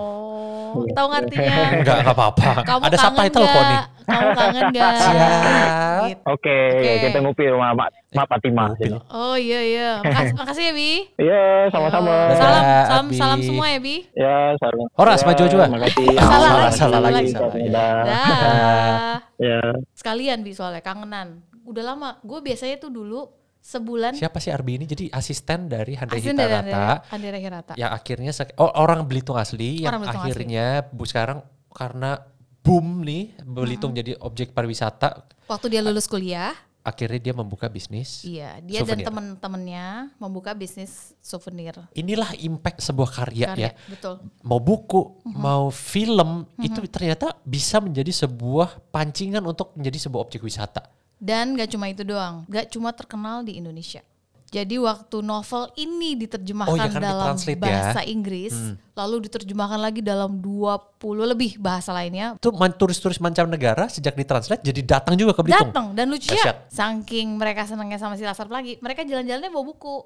Tahu 0.75 1.07
ngartinya? 1.07 1.55
Enggak, 1.73 1.97
enggak 2.03 2.13
apa-apa. 2.13 2.51
Kamu 2.61 2.83
Ada 2.83 2.91
kangen 2.91 3.05
subtitle 3.07 3.47
kok 3.47 3.55
nih. 3.55 3.63
nggak? 3.71 3.87
Kamu 4.05 4.29
kangen 4.35 4.65
gak? 4.69 4.93
Siap. 5.07 6.03
Gitu. 6.05 6.21
Oke, 6.27 6.59
Oke. 6.75 6.93
kita 7.01 7.19
ngopi 7.21 7.43
rumah 7.47 7.71
Mak, 7.73 7.89
Mak 8.11 8.27
Fatimah 8.27 8.67
Ngopi. 8.69 8.81
sini. 8.83 8.99
Oh 9.09 9.37
iya 9.39 9.61
iya. 9.63 9.91
Makasih, 10.03 10.35
makasih 10.41 10.65
ya 10.65 10.73
Bi. 10.75 10.91
Iya, 11.17 11.43
sama-sama. 11.71 12.15
Salam 12.33 12.63
salam 12.85 13.07
Abi. 13.07 13.15
salam 13.17 13.39
semua 13.41 13.67
ya 13.69 13.79
Bi. 13.79 13.97
Ya, 14.13 14.37
salam. 14.57 14.87
Horas, 14.93 15.21
ya, 15.21 15.25
maju 15.25 15.43
juga. 15.47 15.65
Makasih. 15.69 16.07
Salah 16.11 16.19
Salah, 16.19 16.51
lagi, 16.51 16.75
salah 16.75 16.75
salah 16.75 17.11
lagi. 17.13 17.31
salah. 17.31 17.55
Ya. 17.55 17.71
Dah. 17.71 19.17
Ya. 19.37 19.61
Sekalian 19.95 20.39
Bi 20.41 20.53
soalnya 20.53 20.83
kangenan. 20.83 21.29
Udah 21.63 21.83
lama. 21.87 22.19
Gue 22.21 22.43
biasanya 22.43 22.77
tuh 22.77 22.91
dulu 22.91 23.31
sebulan 23.65 24.13
Siapa 24.13 24.37
sih 24.37 24.53
Arbi 24.53 24.77
ini? 24.77 24.85
Jadi 24.85 25.09
asisten 25.09 25.73
dari 25.73 25.97
Handre 25.97 26.21
asisten. 26.21 26.37
Andrea 26.37 27.39
Hirata. 27.41 27.73
Yang 27.81 27.91
akhirnya, 27.97 28.31
oh, 28.61 28.71
orang 28.77 29.09
Belitung 29.09 29.41
asli. 29.41 29.81
Yang 29.81 29.89
Orang 29.89 30.01
Belitung 30.05 30.21
asli. 30.21 30.31
akhirnya 30.37 30.67
bu 30.93 31.05
sekarang 31.09 31.39
karena 31.73 32.21
boom 32.61 33.01
nih. 33.03 33.41
Belitung 33.41 33.97
jadi 33.97 34.21
objek 34.21 34.53
pariwisata. 34.53 35.25
Waktu 35.49 35.67
dia 35.73 35.81
lulus 35.81 36.05
kuliah, 36.05 36.53
Akhirnya 36.85 37.17
dia 37.17 37.33
membuka 37.33 37.65
bisnis. 37.73 38.21
iya, 38.29 38.61
dia 38.61 38.85
dan 38.85 39.01
Souvenir. 39.01 39.09
temen-temennya 39.09 39.87
membuka 40.21 40.53
bisnis 40.53 41.17
souvenir. 41.17 41.73
Inilah 41.97 42.37
impact 42.37 42.85
sebuah 42.85 43.09
karya, 43.09 43.57
Karya, 43.57 43.73
ya. 43.73 43.89
betul. 43.89 44.21
Mau 44.45 44.61
buku, 44.61 45.25
Mhm. 45.25 45.33
mau 45.33 45.73
film, 45.73 46.45
itu 46.61 46.85
ternyata 46.93 47.41
bisa 47.41 47.81
menjadi 47.81 48.29
sebuah 48.29 48.93
pancingan 48.93 49.41
untuk 49.41 49.73
menjadi 49.73 49.97
sebuah 49.97 50.29
objek 50.29 50.45
wisata. 50.45 50.85
Dan 51.25 51.57
gak 51.57 51.73
cuma 51.73 51.89
itu 51.89 52.05
doang, 52.05 52.45
gak 52.45 52.69
cuma 52.69 52.93
terkenal 52.93 53.41
di 53.41 53.57
Indonesia. 53.57 54.05
Jadi 54.53 54.79
waktu 54.79 55.19
novel 55.19 55.67
ini 55.75 56.15
diterjemahkan 56.15 56.71
Oh, 56.71 56.79
iya 56.79 56.87
kan, 56.87 57.03
dalam 57.03 57.35
ditranslate 57.35 57.59
ya. 57.59 57.65
bahasa 57.65 58.01
Inggris, 58.07 58.55
lalu 58.95 59.27
diterjemahkan 59.27 59.81
lagi 59.83 59.99
dalam 59.99 60.39
20 60.39 60.95
lebih 61.27 61.59
bahasa 61.59 61.91
lainnya. 61.91 62.39
Itu 62.39 62.55
turis-turis 62.55 63.19
mancanegara 63.19 63.91
sejak 63.91 64.15
ditranslate 64.15 64.63
jadi 64.63 64.81
datang 64.85 65.19
juga 65.19 65.35
ke 65.35 65.43
Belitung. 65.43 65.75
Datang 65.75 65.87
dan 65.99 66.07
lucunya 66.07 66.39
Dahsyat. 66.39 66.71
saking 66.71 67.35
mereka 67.35 67.67
senangnya 67.67 67.99
sama 67.99 68.15
si 68.15 68.23
Laskar 68.23 68.47
Pelangi, 68.47 68.79
mereka 68.79 69.03
jalan-jalannya 69.03 69.51
bawa 69.51 69.65
buku. 69.65 69.97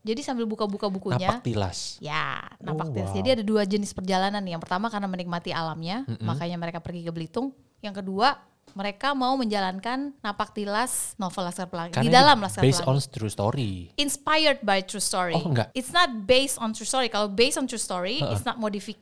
Jadi 0.00 0.24
sambil 0.24 0.48
buka-buka 0.48 0.88
bukunya, 0.88 1.28
Napak 1.28 1.44
tilas. 1.44 2.00
Ya, 2.00 2.40
nampak 2.56 2.88
Oh, 2.88 2.92
tes. 2.96 3.04
wow. 3.04 3.16
Jadi 3.20 3.28
ada 3.36 3.44
dua 3.44 3.68
jenis 3.68 3.92
perjalanan 3.92 4.40
nih. 4.40 4.56
Yang 4.56 4.64
pertama 4.64 4.88
karena 4.88 5.12
menikmati 5.12 5.52
alamnya, 5.52 6.08
makanya 6.24 6.56
mereka 6.56 6.80
pergi 6.80 7.04
ke 7.04 7.12
Belitung. 7.12 7.52
Yang 7.84 8.00
kedua, 8.00 8.32
mereka 8.72 9.12
mau 9.12 9.34
menjalankan 9.34 10.12
napak 10.18 10.52
tilas 10.52 11.14
novel 11.16 11.42
Laskar 11.42 11.66
Pelangi 11.66 11.92
Karena 11.92 12.04
di 12.04 12.10
dalam 12.10 12.36
Laskar 12.38 12.62
based 12.62 12.80
Pelangi. 12.80 13.02
on 13.02 13.12
true 13.12 13.28
story. 13.28 13.72
Inspired 13.96 14.58
by 14.60 14.80
true 14.80 14.98
story. 14.98 15.34
Oh, 15.34 15.44
enggak. 15.44 15.70
It's 15.72 15.90
not 15.90 16.24
based 16.24 16.56
on 16.56 16.72
true 16.72 16.84
story. 16.84 17.06
Kalau 17.06 17.28
based 17.28 17.56
on 17.56 17.64
true 17.64 17.78
story, 17.78 18.22
it's 18.22 18.42
not 18.42 18.56
modified 18.56 19.00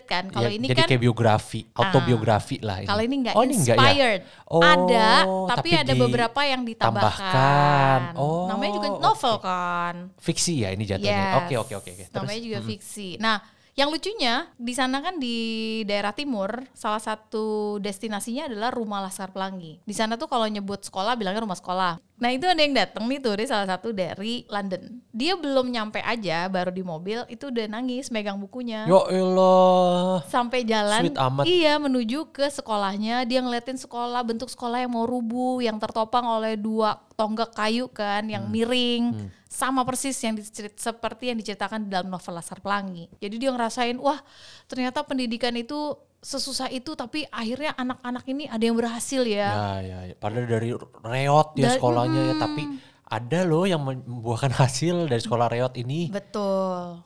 kan. 0.00 0.30
Kalau 0.30 0.46
Ya, 0.46 0.54
ini 0.54 0.70
jadi 0.70 0.86
kan 0.86 0.86
kayak 0.86 1.02
biografi, 1.02 1.66
autobiografi 1.74 2.62
lah 2.62 2.78
ini. 2.78 2.86
kalau 2.86 3.02
ini 3.02 3.14
enggak 3.18 3.34
Oh, 3.34 3.42
ini 3.42 3.54
enggak 3.58 3.74
ya? 3.74 3.82
inspired. 3.82 4.20
Oh, 4.46 4.62
ada, 4.62 5.08
tapi, 5.50 5.50
tapi 5.50 5.68
ada 5.74 5.92
beberapa 5.98 6.40
yang 6.46 6.62
ditambahkan. 6.62 7.10
tambahkan. 7.18 8.00
Oh, 8.14 8.46
Namanya 8.46 8.72
juga 8.78 8.88
oke. 8.88 9.02
novel 9.02 9.34
kan. 9.42 9.94
Fiksi 10.16 10.62
ya 10.62 10.70
ini 10.70 10.86
jatuhnya. 10.86 11.10
Yes. 11.10 11.38
Oke 11.42 11.54
oke 11.58 11.74
oke 11.74 11.90
oke. 11.90 12.04
Namanya 12.14 12.40
juga 12.40 12.58
fiksi. 12.62 13.18
Nah, 13.18 13.42
yang 13.72 13.88
lucunya 13.88 14.50
di 14.54 14.72
sana 14.72 15.00
kan 15.00 15.16
di 15.16 15.36
daerah 15.84 16.10
timur 16.10 16.66
salah 16.72 16.98
satu 16.98 17.78
destinasinya 17.78 18.46
adalah 18.46 18.70
Rumah 18.70 19.06
Laskar 19.06 19.30
Pelangi. 19.30 19.78
Di 19.82 19.94
sana 19.94 20.14
tuh 20.14 20.26
kalau 20.26 20.44
nyebut 20.44 20.82
sekolah 20.82 21.14
bilangnya 21.14 21.40
rumah 21.40 21.56
sekolah. 21.56 21.96
Nah 22.20 22.28
itu 22.28 22.44
ada 22.44 22.60
yang 22.60 22.76
datang 22.76 23.08
nih 23.08 23.16
turis 23.16 23.48
salah 23.48 23.64
satu 23.64 23.96
dari 23.96 24.44
London. 24.46 25.00
Dia 25.08 25.40
belum 25.40 25.72
nyampe 25.72 25.98
aja 25.98 26.44
baru 26.46 26.68
di 26.68 26.84
mobil 26.84 27.24
itu 27.26 27.48
udah 27.48 27.66
nangis 27.66 28.12
megang 28.12 28.36
bukunya. 28.36 28.84
Ya 28.84 29.00
Allah. 29.00 30.20
Sampai 30.28 30.68
jalan, 30.68 31.00
Sweet 31.08 31.16
amat. 31.16 31.44
iya 31.48 31.80
menuju 31.80 32.28
ke 32.28 32.44
sekolahnya. 32.46 33.24
Dia 33.24 33.40
ngeliatin 33.40 33.80
sekolah, 33.80 34.20
bentuk 34.20 34.52
sekolah 34.52 34.84
yang 34.84 34.92
mau 34.92 35.08
rubuh, 35.08 35.64
yang 35.64 35.80
tertopang 35.80 36.28
oleh 36.28 36.60
dua 36.60 37.00
tonggak 37.16 37.56
kayu 37.56 37.88
kan, 37.88 38.28
yang 38.28 38.48
Hmm. 38.48 38.52
miring, 38.52 39.04
sama 39.50 39.82
persis 39.82 40.14
yang 40.22 40.38
dicerit, 40.38 40.78
seperti 40.78 41.34
yang 41.34 41.38
diceritakan 41.42 41.90
di 41.90 41.90
dalam 41.90 42.06
novel 42.06 42.38
Laskar 42.38 42.62
Pelangi. 42.62 43.10
Jadi 43.18 43.34
dia 43.34 43.50
ngerasain, 43.50 43.98
wah 43.98 44.22
ternyata 44.70 45.02
pendidikan 45.02 45.50
itu 45.58 45.98
sesusah 46.22 46.70
itu, 46.70 46.94
tapi 46.94 47.26
akhirnya 47.34 47.74
anak-anak 47.74 48.24
ini 48.30 48.46
ada 48.46 48.62
yang 48.62 48.78
berhasil 48.78 49.26
ya. 49.26 49.50
Ya 49.50 49.70
ya. 49.82 49.98
ya. 50.06 50.14
Padahal 50.14 50.46
dari 50.46 50.70
reot 51.02 51.48
ya 51.58 51.66
Dari- 51.66 51.76
sekolahnya 51.82 52.20
ya, 52.30 52.34
tapi 52.38 52.62
ada 53.10 53.40
loh 53.42 53.66
yang 53.66 53.82
membuahkan 53.82 54.54
hasil 54.54 55.10
dari 55.10 55.18
sekolah 55.18 55.50
reot 55.50 55.74
ini. 55.74 56.14
Betul. 56.14 57.02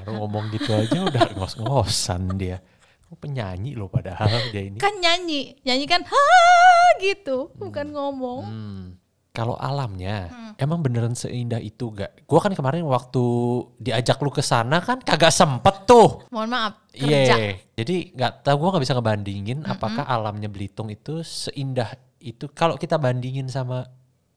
Baru 0.00 0.24
ngomong 0.24 0.56
gitu 0.56 0.72
aja 0.72 1.04
udah 1.04 1.36
ngos-ngosan 1.36 2.32
dia. 2.40 2.64
Oh, 3.06 3.14
penyanyi 3.14 3.72
loh 3.72 3.86
padahal 3.86 4.26
dia 4.52 4.62
ini. 4.62 4.76
Kan 4.76 4.98
nyanyi, 4.98 5.54
nyanyi 5.62 5.86
kan 5.86 6.02
ha 6.02 6.26
gitu, 6.98 7.54
bukan 7.54 7.88
ngomong. 7.88 8.40
Hmm. 8.42 8.82
Kalau 9.30 9.52
alamnya, 9.54 10.32
Hmm. 10.32 10.52
emang 10.56 10.80
beneran 10.80 11.12
seindah 11.12 11.60
itu 11.60 11.92
gak? 11.92 12.24
Gua 12.24 12.40
kan 12.40 12.50
kemarin 12.50 12.82
waktu 12.82 13.20
diajak 13.76 14.16
lu 14.18 14.28
ke 14.28 14.40
sana 14.40 14.80
kan 14.80 14.96
kagak 14.98 15.28
sempet 15.28 15.84
tuh. 15.84 16.24
Mohon 16.30 16.48
maaf. 16.50 16.72
Iya, 16.90 17.52
jadi 17.70 17.96
nggak 18.10 18.32
tahu 18.42 18.56
gua 18.56 18.68
nggak 18.72 18.84
bisa 18.84 18.96
ngebandingin 18.96 19.60
apakah 19.62 20.02
alamnya 20.02 20.48
Belitung 20.48 20.88
itu 20.88 21.20
seindah 21.20 21.92
itu. 22.16 22.48
Kalau 22.48 22.74
kita 22.74 22.96
bandingin 22.96 23.46
sama 23.46 23.84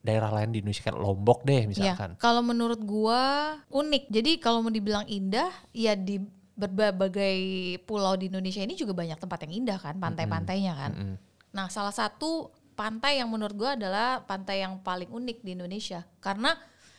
daerah 0.00 0.28
lain 0.30 0.48
di 0.50 0.60
Indonesia 0.60 0.80
kan 0.82 0.94
Lombok 0.94 1.42
deh 1.42 1.60
Ya, 1.60 1.66
misalkan. 1.66 2.10
kalau 2.16 2.40
menurut 2.40 2.80
gua 2.80 3.22
unik. 3.66 4.04
Jadi 4.10 4.36
kalau 4.36 4.60
mau 4.60 4.70
dibilang 4.70 5.04
indah, 5.06 5.48
ya 5.70 5.92
di 5.92 6.20
berbagai 6.60 7.38
pulau 7.86 8.18
di 8.18 8.28
Indonesia 8.28 8.60
ini 8.60 8.76
juga 8.76 8.92
banyak 8.92 9.16
tempat 9.16 9.48
yang 9.48 9.64
indah 9.64 9.78
kan, 9.80 9.96
pantai-pantainya 9.96 10.72
kan. 10.76 10.92
Mm-mm. 10.92 11.16
Nah, 11.56 11.72
salah 11.72 11.94
satu 11.94 12.52
pantai 12.74 13.22
yang 13.22 13.32
menurut 13.32 13.56
gua 13.56 13.78
adalah 13.78 14.20
pantai 14.24 14.60
yang 14.60 14.80
paling 14.80 15.08
unik 15.08 15.40
di 15.40 15.56
Indonesia 15.56 16.04
karena 16.18 16.52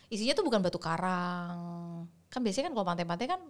isinya 0.08 0.34
tuh 0.34 0.46
bukan 0.48 0.64
batu 0.64 0.80
karang. 0.80 2.06
Kan 2.32 2.42
biasanya 2.42 2.72
kan 2.72 2.74
kalau 2.74 2.88
pantai-pantai 2.88 3.26
kan 3.28 3.42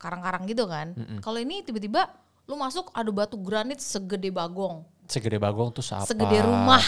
karang-karang 0.00 0.42
gitu 0.50 0.64
kan. 0.66 0.96
Kalau 1.20 1.38
ini 1.38 1.62
tiba-tiba 1.62 2.10
lu 2.50 2.58
masuk 2.58 2.90
ada 2.90 3.06
batu 3.14 3.38
granit 3.38 3.78
segede 3.78 4.34
bagong, 4.34 4.82
Segede 5.06 5.38
Bagong 5.38 5.70
tuh 5.70 5.84
apa? 5.92 6.06
segede 6.08 6.38
rumah. 6.42 6.82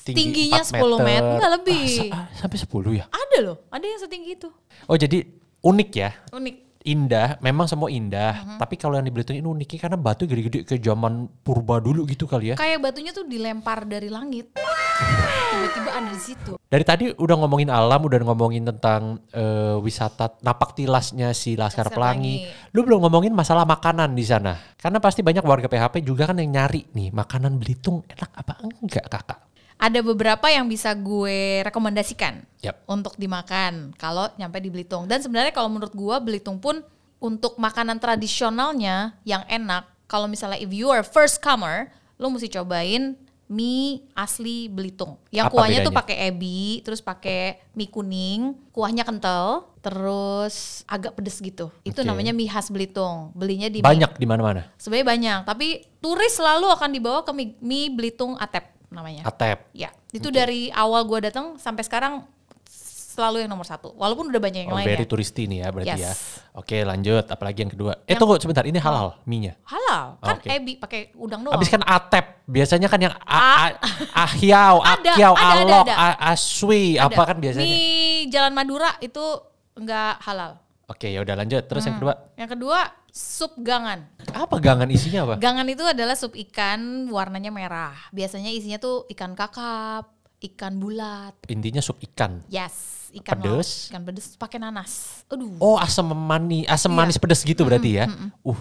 Tinggi 0.00 0.48
Tingginya 0.48 0.62
4 0.64 0.80
10 0.80 1.02
meter, 1.02 1.34
enggak 1.34 1.50
Ah, 1.50 1.54
lebih. 1.60 1.88
ah, 2.14 2.26
sampai 2.38 2.58
10 2.62 2.92
ya? 2.94 3.04
Ada 3.10 3.38
loh, 3.42 3.56
ada 3.68 3.84
yang 3.84 4.00
setinggi 4.00 4.30
itu. 4.38 4.48
Oh 4.86 4.96
jadi 4.96 5.26
unik 5.60 5.90
ya? 5.92 6.10
Unik. 6.30 6.56
Indah, 6.80 7.36
memang 7.44 7.68
semua 7.68 7.92
indah. 7.92 8.40
Mm-hmm. 8.40 8.58
Tapi 8.60 8.74
kalau 8.80 8.96
yang 8.96 9.04
di 9.04 9.12
Belitung 9.12 9.36
ini 9.36 9.44
uniknya 9.44 9.84
karena 9.84 9.98
batu 10.00 10.24
gede-gede 10.24 10.64
ke 10.64 10.80
zaman 10.80 11.28
purba 11.44 11.76
dulu 11.76 12.08
gitu 12.08 12.24
kali 12.24 12.52
ya. 12.52 12.56
Kayak 12.56 12.80
batunya 12.80 13.12
tuh 13.12 13.28
dilempar 13.28 13.84
dari 13.84 14.08
langit. 14.08 14.56
Tiba-tiba 14.56 15.90
ada 15.92 16.08
di 16.08 16.22
situ. 16.22 16.52
Dari 16.56 16.84
tadi 16.86 17.04
udah 17.12 17.36
ngomongin 17.44 17.68
alam, 17.68 18.00
udah 18.00 18.16
ngomongin 18.24 18.64
tentang 18.64 19.20
eh, 19.28 19.76
wisata 19.76 20.40
napak 20.40 20.72
tilasnya 20.72 21.36
si 21.36 21.52
Laskar 21.52 21.92
Laskar 21.92 22.00
Pelangi. 22.00 22.48
Lu 22.72 22.80
belum 22.80 23.04
ngomongin 23.04 23.36
masalah 23.36 23.68
makanan 23.68 24.16
di 24.16 24.24
sana. 24.24 24.56
Karena 24.80 25.04
pasti 25.04 25.20
banyak 25.20 25.44
warga 25.44 25.68
PHP 25.68 26.00
juga 26.00 26.32
kan 26.32 26.40
yang 26.40 26.48
nyari 26.48 26.88
nih 26.96 27.12
makanan 27.12 27.60
Belitung 27.60 28.00
enak 28.08 28.30
apa 28.32 28.56
enggak 28.64 29.04
kakak? 29.04 29.49
Ada 29.80 30.04
beberapa 30.04 30.44
yang 30.52 30.68
bisa 30.68 30.92
gue 30.92 31.64
rekomendasikan 31.64 32.44
Yap. 32.60 32.84
untuk 32.84 33.16
dimakan 33.16 33.96
kalau 33.96 34.28
nyampe 34.36 34.60
di 34.60 34.68
Belitung. 34.68 35.08
Dan 35.08 35.24
sebenarnya 35.24 35.56
kalau 35.56 35.72
menurut 35.72 35.96
gue 35.96 36.16
Belitung 36.20 36.60
pun 36.60 36.84
untuk 37.16 37.56
makanan 37.56 37.96
tradisionalnya 37.96 39.16
yang 39.24 39.40
enak, 39.48 39.88
kalau 40.04 40.28
misalnya 40.28 40.60
if 40.60 40.68
you 40.68 40.92
are 40.92 41.00
first 41.00 41.40
comer, 41.40 41.88
lo 42.20 42.28
mesti 42.28 42.52
cobain 42.52 43.16
mie 43.50 44.06
asli 44.14 44.70
Belitung. 44.70 45.18
Yang 45.34 45.50
Apa 45.50 45.54
kuahnya 45.58 45.78
tuh 45.82 45.90
bedanya? 45.90 46.00
pakai 46.06 46.16
ebi, 46.30 46.62
terus 46.86 47.00
pakai 47.02 47.58
mie 47.74 47.90
kuning, 47.90 48.54
kuahnya 48.70 49.02
kental, 49.02 49.66
terus 49.82 50.86
agak 50.86 51.18
pedes 51.18 51.42
gitu. 51.42 51.72
Itu 51.82 52.04
Oke. 52.04 52.06
namanya 52.06 52.30
mie 52.30 52.46
khas 52.46 52.70
Belitung. 52.70 53.34
Belinya 53.34 53.66
di 53.66 53.82
Banyak 53.82 54.20
di 54.20 54.26
mana-mana. 54.28 54.70
Sebenarnya 54.78 55.06
banyak, 55.08 55.40
tapi 55.48 55.82
turis 55.98 56.36
selalu 56.38 56.70
akan 56.70 56.90
dibawa 56.94 57.26
ke 57.26 57.32
mie, 57.34 57.58
mie 57.58 57.90
Belitung 57.90 58.38
Atep 58.38 58.79
namanya. 58.90 59.22
Atep. 59.22 59.70
Ya, 59.72 59.88
itu 60.10 60.28
dari 60.28 60.68
awal 60.70 61.02
gua 61.02 61.22
datang 61.22 61.56
sampai 61.56 61.82
sekarang 61.82 62.26
selalu 63.10 63.42
yang 63.42 63.50
nomor 63.50 63.66
satu. 63.66 63.90
Walaupun 63.94 64.30
udah 64.30 64.38
banyak 64.38 64.64
yang 64.64 64.72
Oh, 64.72 64.78
lain 64.78 64.86
very 64.86 65.02
ya. 65.02 65.10
turisti 65.10 65.44
nih 65.44 65.58
ya 65.60 65.68
berarti 65.68 65.92
Yes. 65.92 66.00
ya. 66.00 66.12
Oke, 66.54 66.78
lanjut. 66.80 67.26
Apalagi 67.26 67.58
yang 67.60 67.70
kedua. 67.70 67.92
Eh, 68.04 68.14
tunggu 68.14 68.38
sebentar. 68.38 68.62
Ini 68.62 68.78
halal 68.78 69.18
mie-nya. 69.24 69.58
Halal, 69.66 70.16
kan 70.16 70.36
Oke. 70.38 70.48
ebi 70.48 70.72
pakai 70.74 71.10
udang 71.14 71.42
doang. 71.42 71.52
Habis 71.52 71.68
kan 71.68 71.82
atep. 71.82 72.46
Biasanya 72.46 72.86
kan 72.86 72.98
yang 72.98 73.14
a, 73.20 73.38
a- 73.66 73.74
Ada, 74.14 75.10
ada, 75.10 75.10
ada, 75.10 75.60
alok, 75.60 75.86
ada. 75.86 75.94
a- 75.96 76.18
aswi, 76.30 76.96
Ada. 76.96 77.10
apa 77.10 77.22
kan 77.24 77.36
biasanya. 77.38 77.66
Mie 77.66 78.30
Jalan 78.30 78.52
Madura 78.54 78.90
itu 79.00 79.22
enggak 79.74 80.22
halal. 80.22 80.56
Oke, 80.86 81.06
ya 81.06 81.20
udah 81.20 81.34
lanjut. 81.34 81.62
Terus 81.66 81.82
yang 81.84 81.98
Hmm. 81.98 82.02
kedua, 82.02 82.14
Yang 82.34 82.50
kedua, 82.54 82.78
sup 83.10 83.58
gangan. 83.58 84.06
apa 84.30 84.56
gangan 84.58 84.86
isinya 84.88 85.26
apa? 85.26 85.34
Gangan 85.36 85.66
itu 85.66 85.82
adalah 85.82 86.14
sup 86.14 86.32
ikan 86.38 87.10
warnanya 87.10 87.50
merah. 87.50 87.94
Biasanya 88.10 88.48
isinya 88.48 88.78
tuh 88.78 89.06
ikan 89.10 89.34
kakap, 89.34 90.10
ikan 90.40 90.78
bulat. 90.78 91.34
Intinya 91.46 91.82
sup 91.82 91.98
ikan. 92.00 92.40
Yes, 92.46 93.10
ikan 93.12 93.38
Pedes? 93.38 93.50
laut, 93.50 93.68
ikan 93.90 94.02
pedes 94.06 94.26
pakai 94.34 94.58
nanas. 94.58 95.22
Aduh, 95.26 95.58
Oh, 95.58 95.76
asam 95.76 96.10
manis, 96.14 96.64
asam 96.66 96.94
Iya. 96.94 96.98
manis 96.98 97.18
pedas 97.18 97.42
gitu 97.42 97.66
berarti 97.66 98.00
ya. 98.00 98.04
Uh, 98.40 98.56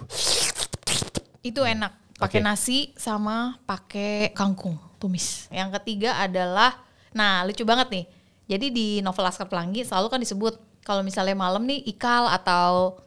itu 1.41 1.62
enak. 1.62 1.96
Pakai 2.20 2.44
Oke. 2.44 2.48
nasi 2.51 2.77
sama 3.00 3.56
pakai 3.63 4.36
kangkung 4.36 4.75
tumis. 5.00 5.48
Yang 5.48 5.79
ketiga 5.79 6.20
adalah, 6.20 6.75
nah 7.15 7.48
lucu 7.48 7.63
banget 7.63 7.88
nih. 7.88 8.06
Jadi 8.50 8.65
di 8.74 8.88
novel 9.00 9.24
Laskar 9.24 9.48
Pelangi 9.48 9.88
selalu 9.88 10.08
kan 10.12 10.20
disebut 10.20 10.60
kalau 10.84 11.00
misalnya 11.00 11.38
malam 11.38 11.63
nih 11.63 11.79
ikal 11.88 12.27
atau 12.27 12.98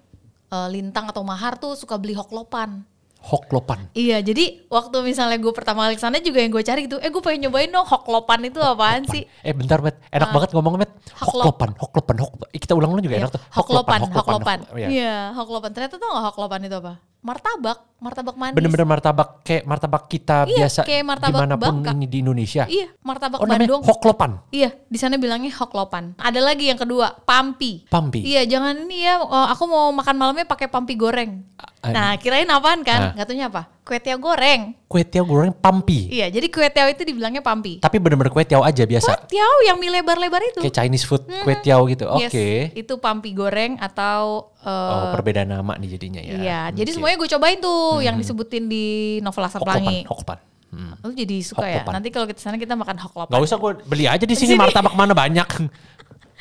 eh, 0.52 0.68
lintang 0.70 1.08
atau 1.08 1.24
mahar 1.24 1.56
tuh 1.56 1.72
suka 1.74 1.96
beli 1.96 2.14
hoklopan. 2.14 2.84
Hoklopan. 3.22 3.86
Iya, 3.92 4.18
jadi 4.18 4.66
waktu 4.66 4.96
misalnya 5.00 5.38
gue 5.38 5.50
pertama 5.50 5.86
kali 5.86 5.94
ke 5.94 6.02
sana 6.02 6.18
juga 6.18 6.38
yang 6.38 6.50
gue 6.50 6.60
cari 6.60 6.84
gitu, 6.84 6.96
eh 6.96 7.06
gue 7.06 7.18
pengen 7.18 7.46
nyobain 7.46 7.66
dong 7.66 7.82
hoklopan 7.82 8.42
itu 8.44 8.58
apaan 8.58 9.06
sih? 9.06 9.22
Eh 9.40 9.50
bentar, 9.50 9.78
Met. 9.78 9.96
Enak 10.08 10.28
banget 10.28 10.50
ngomong, 10.52 10.74
Met. 10.76 10.90
Hoklop. 11.14 11.54
Hoklopan, 11.54 11.70
hoklopan, 11.76 12.16
hoklopan. 12.18 12.48
Kita 12.52 12.72
ulang-ulang 12.72 13.00
juga 13.00 13.14
Iya, 13.14 13.22
enak 13.22 13.32
tuh. 13.32 13.42
Hoklopan, 13.48 14.00
hoklopan. 14.04 14.58
hok- 14.60 14.76
iya. 14.76 14.88
Iya, 14.88 15.16
hoklopan. 15.32 15.70
Ternyata 15.70 15.94
tau 15.96 16.10
gak 16.10 16.24
hoklopan 16.28 16.60
itu 16.62 16.76
apa? 16.76 16.94
Martabak, 17.22 17.78
martabak 18.02 18.34
manis. 18.34 18.58
Bener-bener 18.58 18.82
martabak 18.82 19.46
kayak 19.46 19.62
martabak 19.62 20.10
kita 20.10 20.42
Iya, 20.42 20.66
biasa 20.66 20.80
kayak 20.82 21.04
martabak 21.06 21.30
di 21.30 21.38
mana 21.38 21.54
pun 21.54 21.74
Bangka. 21.78 21.90
ini 21.94 22.06
di 22.10 22.18
Indonesia. 22.18 22.66
Iya, 22.66 22.90
martabak 22.98 23.38
Oh 23.38 23.46
Bandung. 23.46 23.78
hoklopan. 23.80 24.42
Iya, 24.50 24.74
di 24.84 24.98
sana 24.98 25.14
bilangnya 25.14 25.54
hoklopan. 25.54 26.18
Ada 26.18 26.42
lagi 26.42 26.66
yang 26.66 26.76
kedua, 26.76 27.14
pampi. 27.22 27.86
Pampi. 27.86 28.26
Iya, 28.26 28.42
jangan 28.48 28.74
ini 28.76 29.06
ya. 29.06 29.22
oh, 29.22 29.46
aku 29.46 29.64
mau 29.64 29.94
makan 29.94 30.18
malamnya 30.18 30.42
pakai 30.44 30.66
pampi 30.66 30.98
goreng. 30.98 31.46
Ah, 31.82 31.90
Nah, 31.90 32.10
kirain 32.14 32.46
apaan 32.46 32.86
kan? 32.86 33.10
Ah. 33.10 33.18
Gak 33.18 33.26
taunya 33.26 33.50
apa? 33.50 33.66
Kue 33.82 33.98
tiaw 33.98 34.14
goreng. 34.14 34.70
Kue 34.86 35.02
tiaw 35.02 35.26
goreng 35.26 35.50
pampi. 35.50 36.06
Iya, 36.08 36.30
jadi 36.30 36.46
kue 36.46 36.62
tiaw 36.70 36.86
itu 36.86 37.02
dibilangnya 37.02 37.42
pampi. 37.42 37.82
Tapi 37.82 37.98
bener-bener 37.98 38.30
kue 38.30 38.46
tiaw 38.46 38.62
aja 38.62 38.86
biasa. 38.86 39.10
Kue 39.18 39.34
tiaw 39.34 39.54
yang 39.66 39.76
mie 39.76 39.90
lebar-lebar 39.90 40.38
itu. 40.46 40.62
Kayak 40.62 40.78
Chinese 40.78 41.02
food 41.02 41.26
kue 41.26 41.54
tiaw 41.58 41.82
gitu. 41.90 42.06
Oke. 42.06 42.70
Yes, 42.70 42.78
itu 42.78 42.94
pampi 42.96 43.34
goreng 43.34 43.82
atau 43.82 44.54
eh, 44.56 44.70
Oh, 44.70 45.10
perbedaan 45.10 45.50
nama 45.50 45.74
nih 45.74 45.98
jadinya 45.98 46.22
ya. 46.22 46.32
Iya, 46.32 46.60
Hmm, 46.70 46.76
jadi 46.78 46.90
semuanya 46.94 47.16
gue 47.18 47.28
cobain 47.28 47.58
tuh 47.58 47.98
yang 47.98 48.14
disebutin 48.14 48.70
di 48.70 48.86
novel 49.18 49.42
hoklopan, 49.42 49.66
Pelangi. 49.82 49.98
hoklopan. 50.06 50.38
Hmm. 50.72 50.94
Lu 51.02 51.10
jadi 51.12 51.36
suka 51.42 51.66
ya? 51.66 51.82
Nanti 51.84 52.08
kalau 52.08 52.24
kita 52.24 52.38
sana 52.38 52.56
kita 52.56 52.72
makan 52.72 52.94
hoklopan. 52.96 53.34
Gak 53.34 53.42
usah 53.42 53.58
gue 53.58 53.72
beli 53.84 54.06
aja 54.06 54.22
di 54.22 54.32
sini 54.32 54.54
Sini. 54.54 54.60
martabak 54.62 54.94
mana 54.94 55.12
banyak. 55.12 55.44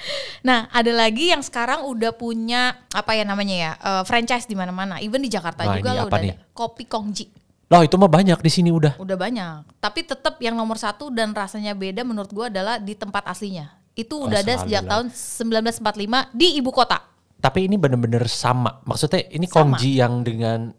Nah, 0.41 0.65
ada 0.69 0.89
lagi 0.89 1.29
yang 1.29 1.39
sekarang 1.39 1.85
udah 1.85 2.11
punya 2.11 2.73
apa 2.89 3.13
ya 3.13 3.21
namanya 3.21 3.55
ya? 3.55 3.71
eh, 3.75 4.03
franchise 4.03 4.45
di 4.45 4.53
mana-mana. 4.53 4.97
Even 4.97 5.19
di 5.19 5.29
Jakarta 5.29 5.63
Nah, 5.63 5.77
juga 5.77 5.93
lo 5.93 6.07
udah 6.07 6.17
nih? 6.19 6.33
ada. 6.33 6.49
Kopi 6.51 6.85
Kongji. 6.85 7.29
Loh 7.67 7.81
itu 7.81 7.95
mah 7.95 8.09
banyak 8.09 8.35
di 8.37 8.51
sini 8.51 8.67
udah. 8.67 8.97
Udah 8.97 9.15
banyak. 9.15 9.79
Tapi 9.79 10.03
tetap 10.03 10.35
yang 10.37 10.53
nomor 10.53 10.75
satu 10.75 11.07
dan 11.07 11.31
rasanya 11.31 11.71
beda 11.71 12.01
menurut 12.01 12.27
gua 12.29 12.49
adalah 12.49 12.75
di 12.75 12.91
tempat 12.93 13.23
aslinya. 13.23 13.71
Itu 13.93 14.17
Oh, 14.17 14.27
udah 14.27 14.39
ada 14.39 14.59
sejak 14.59 14.83
lah. 14.83 14.91
tahun 14.97 15.05
1945 15.07 16.31
di 16.31 16.57
ibu 16.57 16.69
kota. 16.69 16.99
Tapi 17.37 17.65
ini 17.65 17.75
bener-bener 17.75 18.25
sama. 18.25 18.81
Maksudnya 18.83 19.25
ini 19.29 19.45
Sama. 19.45 19.73
kongji 19.73 19.97
yang 19.97 20.21
dengan 20.21 20.73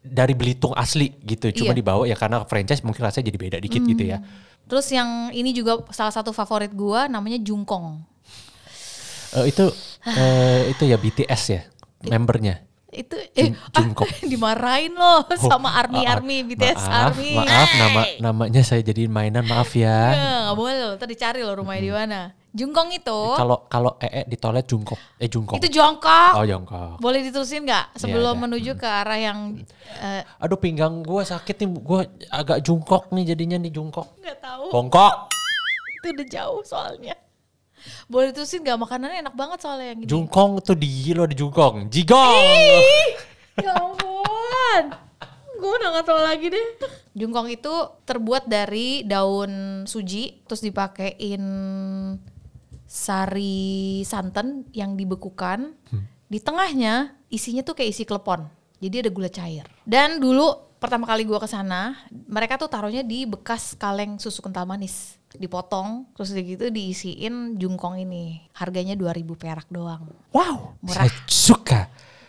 dari 0.00 0.32
Belitung 0.32 0.72
asli 0.72 1.12
gitu. 1.20 1.52
Cuma 1.52 1.70
Iya. 1.70 1.70
Hmm. 1.70 1.78
dibawa 1.78 2.02
ya 2.04 2.16
karena 2.16 2.36
franchise 2.44 2.80
mungkin 2.80 3.02
rasanya 3.02 3.28
jadi 3.28 3.38
beda 3.38 3.56
dikit 3.58 3.82
gitu 3.84 4.04
ya. 4.04 4.18
Terus 4.64 4.88
yang 4.88 5.28
ini 5.30 5.52
juga 5.52 5.84
salah 5.90 6.10
satu 6.10 6.30
favorit 6.30 6.72
gua 6.72 7.06
namanya 7.06 7.36
Jungkong. 7.36 8.04
Eh, 9.36 9.44
itu 9.52 9.64
eh, 10.06 10.72
itu 10.72 10.82
ya 10.88 10.96
BTS 10.96 11.42
ya 11.52 11.62
membernya. 12.06 12.64
Itu 12.88 13.20
eh 13.36 13.52
Jungkook. 13.76 14.08
dimarahin 14.32 14.96
loh 14.96 15.28
sama 15.36 15.76
Ah, 15.76 15.84
army-army 15.84 16.40
BTS 16.48 16.88
maaf, 16.88 17.12
Army. 17.12 17.36
Maaf 17.36 17.68
nama 17.76 18.00
namanya 18.16 18.62
saya 18.64 18.80
jadiin 18.80 19.12
mainan 19.12 19.44
maaf 19.44 19.76
ya. 19.76 20.16
Ya, 20.16 20.32
nggak 20.48 20.56
boleh 20.56 20.74
loh, 20.80 20.94
tadi 20.96 21.12
cari 21.12 21.44
loh 21.44 21.52
rumahnya 21.52 21.82
di 21.84 21.92
mana. 21.92 22.20
Jungkong 22.48 22.88
itu, 22.96 23.20
Kalau 23.36 23.68
kalau 23.68 24.00
ee 24.00 24.24
di 24.24 24.40
toilet 24.40 24.64
jungkok. 24.64 24.96
Eh 25.20 25.28
jungkok. 25.28 25.60
itu 25.60 25.68
jongkok. 25.68 26.32
Oh 26.32 26.48
jongkok. 26.48 26.96
Boleh 26.96 27.20
diterusin 27.20 27.68
nggak 27.68 27.92
sebelum 28.00 28.40
ada. 28.40 28.42
menuju 28.48 28.72
ke 28.80 28.88
arah 28.88 29.20
yang 29.20 29.60
eh, 30.00 30.24
Aduh 30.40 30.56
pinggang 30.56 31.04
gua 31.04 31.28
sakit 31.28 31.60
nih. 31.60 31.68
Gua 31.84 32.08
agak 32.32 32.64
jungkok 32.64 33.12
nih 33.12 33.36
jadinya 33.36 33.60
nih 33.60 33.68
jungkok. 33.68 34.16
nggak 34.24 34.40
tahu? 34.40 34.72
Bongkok. 34.72 35.28
Itu 36.00 36.16
udah 36.16 36.26
jauh 36.26 36.62
soalnya. 36.64 37.14
Boleh 38.06 38.32
diterusin 38.32 38.64
nggak 38.64 38.78
makanannya 38.78 39.18
enak 39.24 39.34
banget 39.34 39.58
soalnya 39.62 39.86
yang 39.92 39.98
gini. 40.04 40.10
Jungkong 40.10 40.50
tuh 40.64 40.76
di 40.78 41.12
lo 41.12 41.24
di 41.28 41.36
jungkong. 41.36 41.92
Jigong. 41.92 42.44
ya 43.58 43.72
ampun. 43.74 44.84
Gue 45.58 45.72
udah 45.74 45.88
gak 45.98 46.06
tau 46.06 46.22
lagi 46.22 46.46
deh. 46.54 46.66
Jungkong 47.18 47.50
itu 47.50 47.74
terbuat 48.06 48.46
dari 48.46 49.02
daun 49.02 49.82
suji, 49.90 50.46
terus 50.46 50.62
dipakein 50.62 51.42
sari 52.86 54.00
santan 54.06 54.70
yang 54.70 54.94
dibekukan. 54.94 55.74
Di 56.30 56.38
tengahnya 56.38 57.18
isinya 57.26 57.66
tuh 57.66 57.74
kayak 57.74 57.90
isi 57.90 58.06
klepon. 58.06 58.46
Jadi 58.78 59.02
ada 59.02 59.10
gula 59.10 59.26
cair. 59.26 59.66
Dan 59.82 60.22
dulu 60.22 60.78
pertama 60.78 61.10
kali 61.10 61.26
gua 61.26 61.42
ke 61.42 61.50
sana, 61.50 61.98
mereka 62.30 62.54
tuh 62.54 62.70
taruhnya 62.70 63.02
di 63.02 63.26
bekas 63.26 63.74
kaleng 63.74 64.22
susu 64.22 64.38
kental 64.38 64.62
manis. 64.62 65.17
Dipotong, 65.36 66.08
terus 66.16 66.32
gitu 66.32 66.72
diisiin 66.72 67.60
jungkong 67.60 68.00
ini. 68.00 68.48
Harganya 68.56 68.96
2000 68.96 69.36
perak 69.36 69.68
doang. 69.68 70.08
Wow. 70.32 70.78
Murah. 70.80 71.04
Saya 71.04 71.12
suka. 71.28 71.80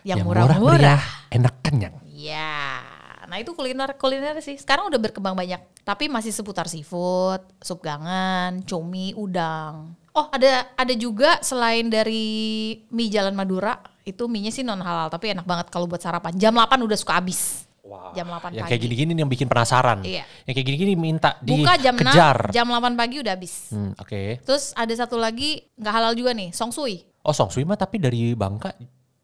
Yang 0.03 0.27
murah 0.27 0.43
murah-murah. 0.47 0.75
meriah, 0.75 1.03
enak 1.31 1.55
kenyang. 1.63 1.95
Ya, 2.19 2.83
nah 3.31 3.39
itu 3.39 3.55
kuliner 3.55 3.95
kuliner 3.95 4.35
sih. 4.43 4.59
Sekarang 4.59 4.91
udah 4.91 4.99
berkembang 4.99 5.35
banyak, 5.35 5.59
tapi 5.87 6.11
masih 6.11 6.35
seputar 6.35 6.67
seafood, 6.67 7.39
sup 7.63 7.79
gangan, 7.79 8.59
cumi, 8.67 9.15
udang. 9.15 9.95
Oh 10.11 10.27
ada 10.33 10.67
ada 10.75 10.93
juga 10.97 11.39
selain 11.39 11.87
dari 11.87 12.75
mie 12.91 13.07
Jalan 13.13 13.37
Madura 13.37 13.77
itu 14.03 14.25
mie-nya 14.25 14.49
sih 14.49 14.65
non 14.65 14.81
halal 14.81 15.07
tapi 15.13 15.31
enak 15.31 15.45
banget 15.45 15.67
kalau 15.69 15.85
buat 15.85 16.01
sarapan. 16.01 16.33
Jam 16.35 16.57
8 16.57 16.81
udah 16.81 16.97
suka 16.97 17.21
habis. 17.21 17.68
Wah, 17.81 18.11
Jam 18.11 18.27
8 18.27 18.51
Yang 18.51 18.59
pagi. 18.59 18.69
kayak 18.69 18.81
gini-gini 18.81 19.11
nih 19.11 19.21
yang 19.21 19.31
bikin 19.31 19.47
penasaran. 19.47 19.99
Iya. 20.01 20.23
Yang 20.43 20.53
kayak 20.53 20.67
gini-gini 20.67 20.93
minta 20.93 21.29
Buka 21.39 21.73
jam 21.75 21.95
dikejar. 21.95 22.37
6, 22.49 22.55
jam 22.55 22.65
8 22.65 22.93
pagi 22.93 23.15
udah 23.19 23.33
habis. 23.33 23.53
Hmm, 23.69 23.91
Oke. 23.95 24.41
Terus 24.41 24.71
ada 24.73 24.91
satu 24.91 25.15
lagi 25.15 25.63
nggak 25.73 25.93
halal 25.93 26.13
juga 26.13 26.31
nih, 26.31 26.49
song 26.49 26.69
sui. 26.69 27.01
Oh 27.19 27.31
Song 27.31 27.47
Sui 27.47 27.63
mah 27.63 27.75
tapi 27.75 27.97
dari 27.97 28.31
Bangka 28.31 28.71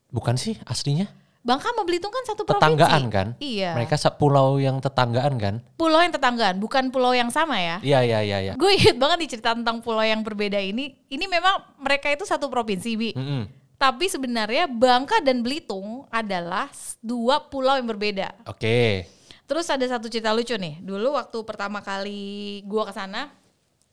bukan 0.10 0.36
sih 0.36 0.56
aslinya? 0.64 1.08
Bangka 1.40 1.70
sama 1.70 1.86
Belitung 1.86 2.10
kan 2.10 2.26
satu 2.26 2.42
Tetanggaan 2.44 3.06
provinsi. 3.06 3.14
kan? 3.14 3.28
Iya. 3.38 3.72
Mereka 3.78 3.96
pulau 4.12 4.58
yang 4.58 4.82
tetanggaan 4.82 5.38
kan? 5.38 5.56
Pulau 5.78 6.02
yang 6.02 6.10
tetanggaan, 6.10 6.58
bukan 6.58 6.90
pulau 6.90 7.14
yang 7.14 7.30
sama 7.30 7.62
ya. 7.62 7.78
Iya 7.80 8.02
iya 8.02 8.20
iya 8.20 8.38
iya. 8.42 8.54
Gue 8.58 8.74
inget 8.74 8.98
banget 8.98 9.18
nih 9.22 9.30
cerita 9.30 9.54
tentang 9.54 9.78
pulau 9.80 10.02
yang 10.02 10.26
berbeda 10.26 10.58
ini. 10.58 10.98
Ini 11.06 11.22
memang 11.24 11.78
mereka 11.78 12.10
itu 12.10 12.26
satu 12.26 12.50
provinsi, 12.50 12.90
Bi. 12.98 13.10
Mm-mm. 13.14 13.46
Tapi 13.76 14.08
sebenarnya 14.08 14.72
Bangka 14.72 15.20
dan 15.20 15.44
Belitung 15.44 16.08
adalah 16.08 16.72
dua 17.04 17.44
pulau 17.52 17.76
yang 17.76 17.88
berbeda. 17.88 18.32
Oke. 18.48 19.08
Terus 19.46 19.68
ada 19.70 19.86
satu 19.86 20.10
cerita 20.10 20.32
lucu 20.32 20.56
nih. 20.56 20.82
Dulu 20.82 21.14
waktu 21.14 21.38
pertama 21.46 21.84
kali 21.84 22.64
gue 22.66 22.84
ke 22.88 22.94
sana, 22.96 23.30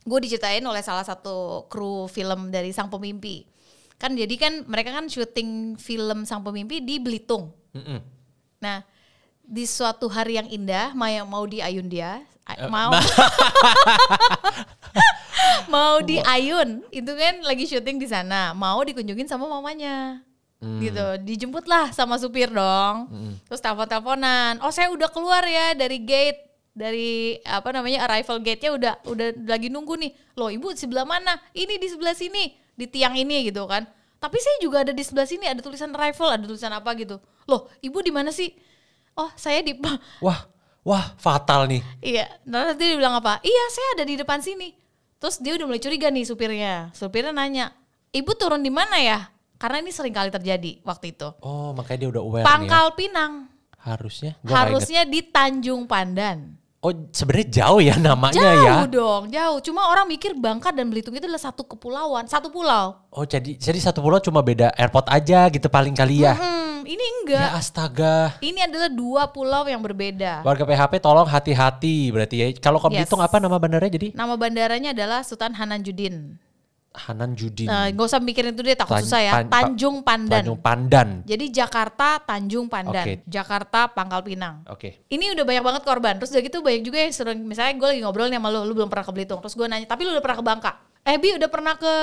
gue 0.07 0.19
diceritain 0.23 0.65
oleh 0.65 0.81
salah 0.81 1.05
satu 1.05 1.69
kru 1.69 2.09
film 2.09 2.49
dari 2.49 2.71
Sang 2.71 2.89
Pemimpi. 2.89 3.45
Kan 4.01 4.17
jadi 4.17 4.35
kan 4.39 4.65
mereka 4.71 4.95
kan 4.95 5.11
syuting 5.11 5.77
film 5.77 6.25
Sang 6.25 6.41
Pemimpi 6.41 6.81
di 6.81 7.03
Belitung. 7.03 7.53
Mm-mm. 7.77 8.01
Nah, 8.63 8.87
di 9.43 9.67
suatu 9.67 10.07
hari 10.07 10.39
yang 10.39 10.49
indah, 10.49 10.95
Maya 10.95 11.27
mau 11.27 11.45
di 11.45 11.59
Ayundia, 11.59 12.23
Eh, 12.43 12.67
mau 12.67 12.91
mau 15.73 16.01
di 16.03 16.19
Ayun, 16.23 16.85
itu 16.93 17.13
kan 17.15 17.45
lagi 17.45 17.65
syuting 17.69 17.99
di 18.01 18.09
sana, 18.09 18.53
mau 18.53 18.81
dikunjungin 18.85 19.27
sama 19.29 19.49
mamanya. 19.49 20.23
Hmm. 20.63 20.79
Gitu, 20.79 21.07
dijemputlah 21.27 21.91
sama 21.91 22.17
supir 22.23 22.47
dong. 22.47 23.11
Terus 23.51 23.59
telepon-teleponan. 23.59 24.63
Oh, 24.63 24.71
saya 24.71 24.95
udah 24.95 25.11
keluar 25.11 25.43
ya 25.43 25.75
dari 25.75 25.99
gate 25.99 26.53
dari 26.73 27.37
apa 27.45 27.69
namanya 27.69 28.09
arrival 28.09 28.41
gate-nya 28.41 28.71
udah 28.73 28.95
udah 29.05 29.29
lagi 29.45 29.69
nunggu 29.69 29.95
nih. 29.99 30.13
Loh, 30.39 30.49
Ibu 30.49 30.73
di 30.73 30.81
sebelah 30.81 31.05
mana? 31.05 31.37
Ini 31.53 31.77
di 31.77 31.89
sebelah 31.91 32.17
sini, 32.17 32.57
di 32.79 32.87
tiang 32.89 33.13
ini 33.19 33.51
gitu 33.53 33.67
kan. 33.69 33.85
Tapi 34.23 34.39
saya 34.39 34.57
juga 34.63 34.87
ada 34.87 34.95
di 34.95 35.03
sebelah 35.03 35.27
sini, 35.27 35.51
ada 35.51 35.59
tulisan 35.59 35.91
arrival, 35.93 36.31
ada 36.31 36.45
tulisan 36.47 36.73
apa 36.73 36.95
gitu. 36.95 37.19
Loh, 37.51 37.69
Ibu 37.83 37.99
di 38.01 38.15
mana 38.15 38.31
sih? 38.31 38.55
Oh, 39.19 39.29
saya 39.37 39.61
di 39.61 39.77
Wah, 40.25 40.47
wah 40.87 41.13
fatal 41.19 41.69
nih. 41.69 41.83
Iya, 42.01 42.27
nah, 42.49 42.73
nanti 42.73 42.87
dia 42.87 42.97
bilang 42.97 43.19
apa? 43.19 43.43
Iya, 43.45 43.65
saya 43.69 43.89
ada 44.01 44.05
di 44.07 44.15
depan 44.17 44.41
sini. 44.41 44.82
Terus 45.23 45.39
dia 45.39 45.55
udah 45.55 45.71
mulai 45.71 45.79
curiga 45.79 46.11
nih 46.11 46.27
supirnya. 46.27 46.91
Supirnya 46.99 47.31
nanya, 47.31 47.71
ibu 48.11 48.35
turun 48.35 48.59
di 48.59 48.75
mana 48.75 48.99
ya? 48.99 49.31
Karena 49.55 49.79
ini 49.79 49.95
sering 49.95 50.11
kali 50.11 50.35
terjadi 50.35 50.83
waktu 50.83 51.15
itu. 51.15 51.31
Oh, 51.39 51.71
makanya 51.71 51.99
dia 52.03 52.11
udah 52.11 52.23
aware 52.27 52.43
nih 52.43 52.47
ya. 52.47 52.51
Pangkal 52.51 52.87
Pinang. 52.99 53.33
Harusnya. 53.79 54.35
Gua. 54.43 54.67
Harusnya 54.67 55.07
di 55.07 55.23
Tanjung 55.23 55.87
Pandan. 55.87 56.59
Oh, 56.83 56.91
sebenarnya 57.15 57.63
jauh 57.63 57.79
ya 57.79 57.95
namanya 57.95 58.35
Jauh 58.43 58.67
ya. 58.67 58.75
dong, 58.91 59.23
jauh. 59.31 59.59
Cuma 59.63 59.87
orang 59.87 60.11
mikir 60.11 60.35
Bangka 60.35 60.75
dan 60.75 60.91
Belitung 60.91 61.15
itu 61.15 61.23
adalah 61.23 61.39
satu 61.39 61.63
kepulauan, 61.63 62.27
satu 62.27 62.51
pulau. 62.51 62.99
Oh, 63.15 63.23
jadi 63.23 63.55
jadi 63.55 63.79
satu 63.79 64.03
pulau 64.03 64.19
cuma 64.19 64.43
beda 64.43 64.75
airport 64.75 65.07
aja 65.07 65.47
gitu 65.47 65.71
paling 65.71 65.95
kali 65.95 66.27
ya. 66.27 66.35
Hmm, 66.35 66.62
ini 66.93 67.01
Ya 67.01 67.13
enggak. 67.17 67.49
astaga. 67.55 68.17
Ini 68.39 68.69
adalah 68.69 68.89
dua 68.89 69.23
pulau 69.27 69.65
yang 69.65 69.81
berbeda. 69.81 70.43
Warga 70.43 70.63
PHP 70.63 71.01
tolong 71.01 71.25
hati-hati 71.25 72.13
berarti 72.13 72.37
ya. 72.37 72.47
Kalau 72.55 72.77
ke 72.77 72.89
Yes. 72.89 73.09
Belitung 73.09 73.21
apa 73.21 73.37
nama 73.37 73.57
bandarnya 73.57 73.89
jadi? 73.89 74.09
Nama 74.13 74.35
bandaranya 74.37 74.91
adalah 74.93 75.21
Sultan 75.23 75.53
Hananjudin. 75.53 76.37
Hanan 76.93 77.33
Judin. 77.33 77.73
Nah, 77.73 77.89
gak 77.89 78.05
usah 78.05 78.21
mikirin 78.21 78.53
itu 78.53 78.61
deh, 78.61 78.77
takut 78.77 79.01
Tan- 79.01 79.05
susah 79.09 79.21
ya. 79.25 79.33
pan- 79.33 79.49
Tanjung 79.49 80.05
Pandan. 80.05 80.45
Tanjung 80.45 80.61
Pandan. 80.61 81.09
Jadi 81.25 81.49
Jakarta 81.49 82.21
Tanjung 82.21 82.69
Pandan, 82.69 83.01
Oke. 83.01 83.25
Jakarta 83.25 83.89
Pangkal 83.89 84.21
Pinang. 84.21 84.61
Oke. 84.69 85.01
Ini 85.09 85.33
udah 85.33 85.41
banyak 85.41 85.65
banget 85.65 85.83
korban. 85.83 86.21
Terus 86.21 86.37
udah 86.37 86.45
gitu 86.45 86.61
banyak 86.61 86.85
juga 86.85 87.01
yang 87.01 87.09
sering 87.11 87.41
misalnya 87.41 87.75
gue 87.75 87.89
lagi 87.89 88.01
ngobrol 88.05 88.29
nih 88.29 88.37
sama 88.37 88.53
lu, 88.53 88.69
lu 88.69 88.77
belum 88.77 88.93
pernah 88.93 89.09
ke 89.09 89.13
Belitung. 89.15 89.41
Terus 89.41 89.57
gue 89.57 89.65
nanya, 89.65 89.89
"Tapi 89.89 90.05
lu 90.05 90.13
udah 90.13 90.21
pernah 90.21 90.37
ke 90.37 90.45
Bangka?" 90.45 90.71
"Eh, 91.03 91.17
Bi, 91.17 91.29
udah 91.33 91.49
pernah 91.49 91.75
ke 91.75 91.95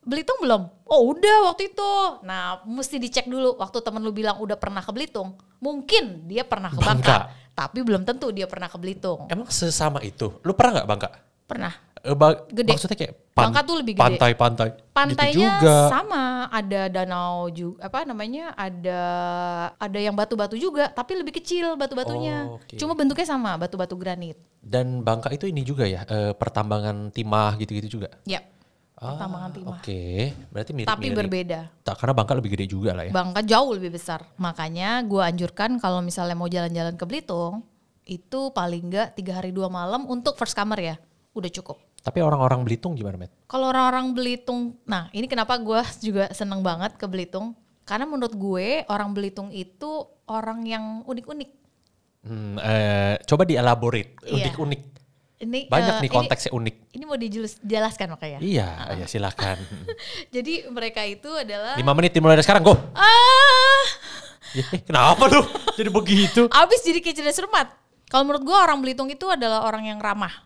Belitung 0.00 0.40
belum?" 0.40 0.62
"Oh, 0.84 1.12
udah 1.12 1.48
waktu 1.48 1.70
itu." 1.70 1.92
Nah, 2.22 2.64
mesti 2.64 2.96
dicek 2.96 3.24
dulu 3.24 3.56
waktu 3.56 3.78
temen 3.80 4.00
lu 4.00 4.10
bilang 4.10 4.36
udah 4.36 4.56
pernah 4.56 4.80
ke 4.80 4.90
Belitung. 4.90 5.36
Mungkin 5.58 6.24
dia 6.24 6.42
pernah 6.42 6.68
ke 6.68 6.80
Bangka, 6.80 6.88
Bangka. 6.90 7.16
tapi 7.52 7.84
belum 7.84 8.02
tentu 8.02 8.32
dia 8.32 8.44
pernah 8.44 8.66
ke 8.66 8.76
Belitung. 8.76 9.28
Emang 9.28 9.48
sesama 9.48 10.00
itu? 10.00 10.40
Lu 10.40 10.52
pernah 10.52 10.80
nggak 10.80 10.88
Bangka? 10.88 11.08
Pernah. 11.44 11.74
Eh, 12.00 12.16
ba- 12.16 12.48
Gede. 12.48 12.72
Maksudnya 12.72 12.96
kayak 12.96 13.12
pan- 13.36 13.52
Bangka 13.52 13.60
tuh 13.60 13.76
lebih 13.76 13.92
gede. 13.92 14.04
Pantai-pantai. 14.16 14.68
Pantainya 14.88 15.36
gitu 15.36 15.68
juga. 15.68 15.76
sama, 15.92 16.22
ada 16.48 16.80
danau 16.88 17.52
juga 17.52 17.78
apa 17.84 18.08
namanya? 18.08 18.56
Ada 18.56 19.00
ada 19.76 19.98
yang 20.00 20.16
batu-batu 20.16 20.56
juga, 20.56 20.88
tapi 20.88 21.20
lebih 21.20 21.36
kecil 21.36 21.76
batu-batunya. 21.76 22.48
Oh, 22.48 22.56
oke. 22.56 22.72
Cuma 22.80 22.96
bentuknya 22.96 23.28
sama, 23.28 23.60
batu-batu 23.60 24.00
granit. 24.00 24.40
Dan 24.64 25.04
Bangka 25.04 25.28
itu 25.28 25.44
ini 25.44 25.60
juga 25.60 25.84
ya, 25.84 26.08
eh, 26.08 26.32
pertambangan 26.32 27.12
timah 27.12 27.60
gitu-gitu 27.60 28.00
juga. 28.00 28.08
Ya. 29.00 29.16
Pertambangan 29.16 29.48
Ah, 29.48 29.54
timah. 29.56 29.78
Oke, 29.80 30.02
berarti 30.52 30.70
mirip-mirip. 30.76 30.92
Tapi 30.92 31.06
berbeda. 31.16 31.60
Tak, 31.80 31.94
karena 31.96 32.12
Bangka 32.12 32.32
lebih 32.36 32.50
gede 32.52 32.66
juga 32.68 32.92
lah 32.92 33.08
ya. 33.08 33.12
Bangka 33.16 33.40
jauh 33.40 33.72
lebih 33.72 33.96
besar. 33.96 34.28
Makanya 34.36 35.00
gue 35.08 35.22
anjurkan 35.24 35.80
kalau 35.80 36.04
misalnya 36.04 36.36
mau 36.36 36.52
jalan-jalan 36.52 37.00
ke 37.00 37.04
Belitung, 37.08 37.64
itu 38.04 38.52
paling 38.52 38.92
enggak 38.92 39.16
tiga 39.16 39.40
hari 39.40 39.56
dua 39.56 39.72
malam 39.72 40.04
untuk 40.04 40.36
first 40.36 40.52
comer 40.52 40.80
ya. 40.84 40.96
Udah 41.32 41.48
cukup. 41.48 41.80
Tapi 42.04 42.20
orang-orang 42.20 42.60
Belitung 42.60 42.92
gimana, 42.92 43.16
Met? 43.16 43.32
Kalau 43.48 43.72
orang-orang 43.72 44.12
Belitung, 44.12 44.76
nah 44.84 45.08
ini 45.16 45.24
kenapa 45.24 45.56
gue 45.56 45.80
juga 46.12 46.28
seneng 46.36 46.60
banget 46.60 47.00
ke 47.00 47.08
Belitung. 47.08 47.56
Karena 47.88 48.04
menurut 48.04 48.36
gue 48.36 48.84
orang 48.84 49.16
Belitung 49.16 49.48
itu 49.48 50.04
orang 50.28 50.60
yang 50.68 50.84
unik-unik. 51.08 51.50
Hmm, 52.20 52.60
eh, 52.60 53.16
coba 53.24 53.48
dielaborate, 53.48 54.28
Iya. 54.28 54.52
Ini 55.40 55.66
Banyak 55.66 55.94
eh, 55.96 56.00
nih 56.00 56.10
ini- 56.10 56.12
konteksnya 56.12 56.52
unik. 56.52 56.74
Ini, 56.92 57.04
mau 57.04 57.16
dijelaskan 57.16 58.12
makanya. 58.12 58.38
Iya, 58.38 58.68
ya 58.94 59.06
silakan. 59.08 59.56
Jadi 60.36 60.68
mereka 60.68 61.00
itu 61.00 61.32
adalah 61.32 61.80
Lima 61.80 61.96
menit 61.96 62.12
dimulai 62.12 62.36
dari 62.36 62.44
sekarang, 62.44 62.60
go. 62.60 62.76
ah 62.92 63.84
Eh, 64.50 64.82
Kenapa 64.82 65.30
lu 65.30 65.40
jadi 65.78 65.88
begitu? 65.88 66.50
abis 66.50 66.82
jadi 66.82 66.98
kayak 66.98 67.16
cerdas 67.16 67.38
cermat. 67.38 67.70
Kalau 68.10 68.26
menurut 68.26 68.42
gue 68.42 68.52
orang 68.52 68.82
Belitung 68.82 69.06
itu 69.06 69.30
adalah 69.30 69.62
orang 69.62 69.86
yang 69.86 70.02
ramah. 70.02 70.42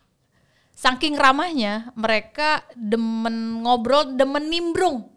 Saking 0.71 1.17
ramahnya 1.17 1.89
mereka 1.91 2.61
demen 2.71 3.65
ngobrol, 3.65 4.13
demen 4.13 4.45
nimbrung. 4.45 5.09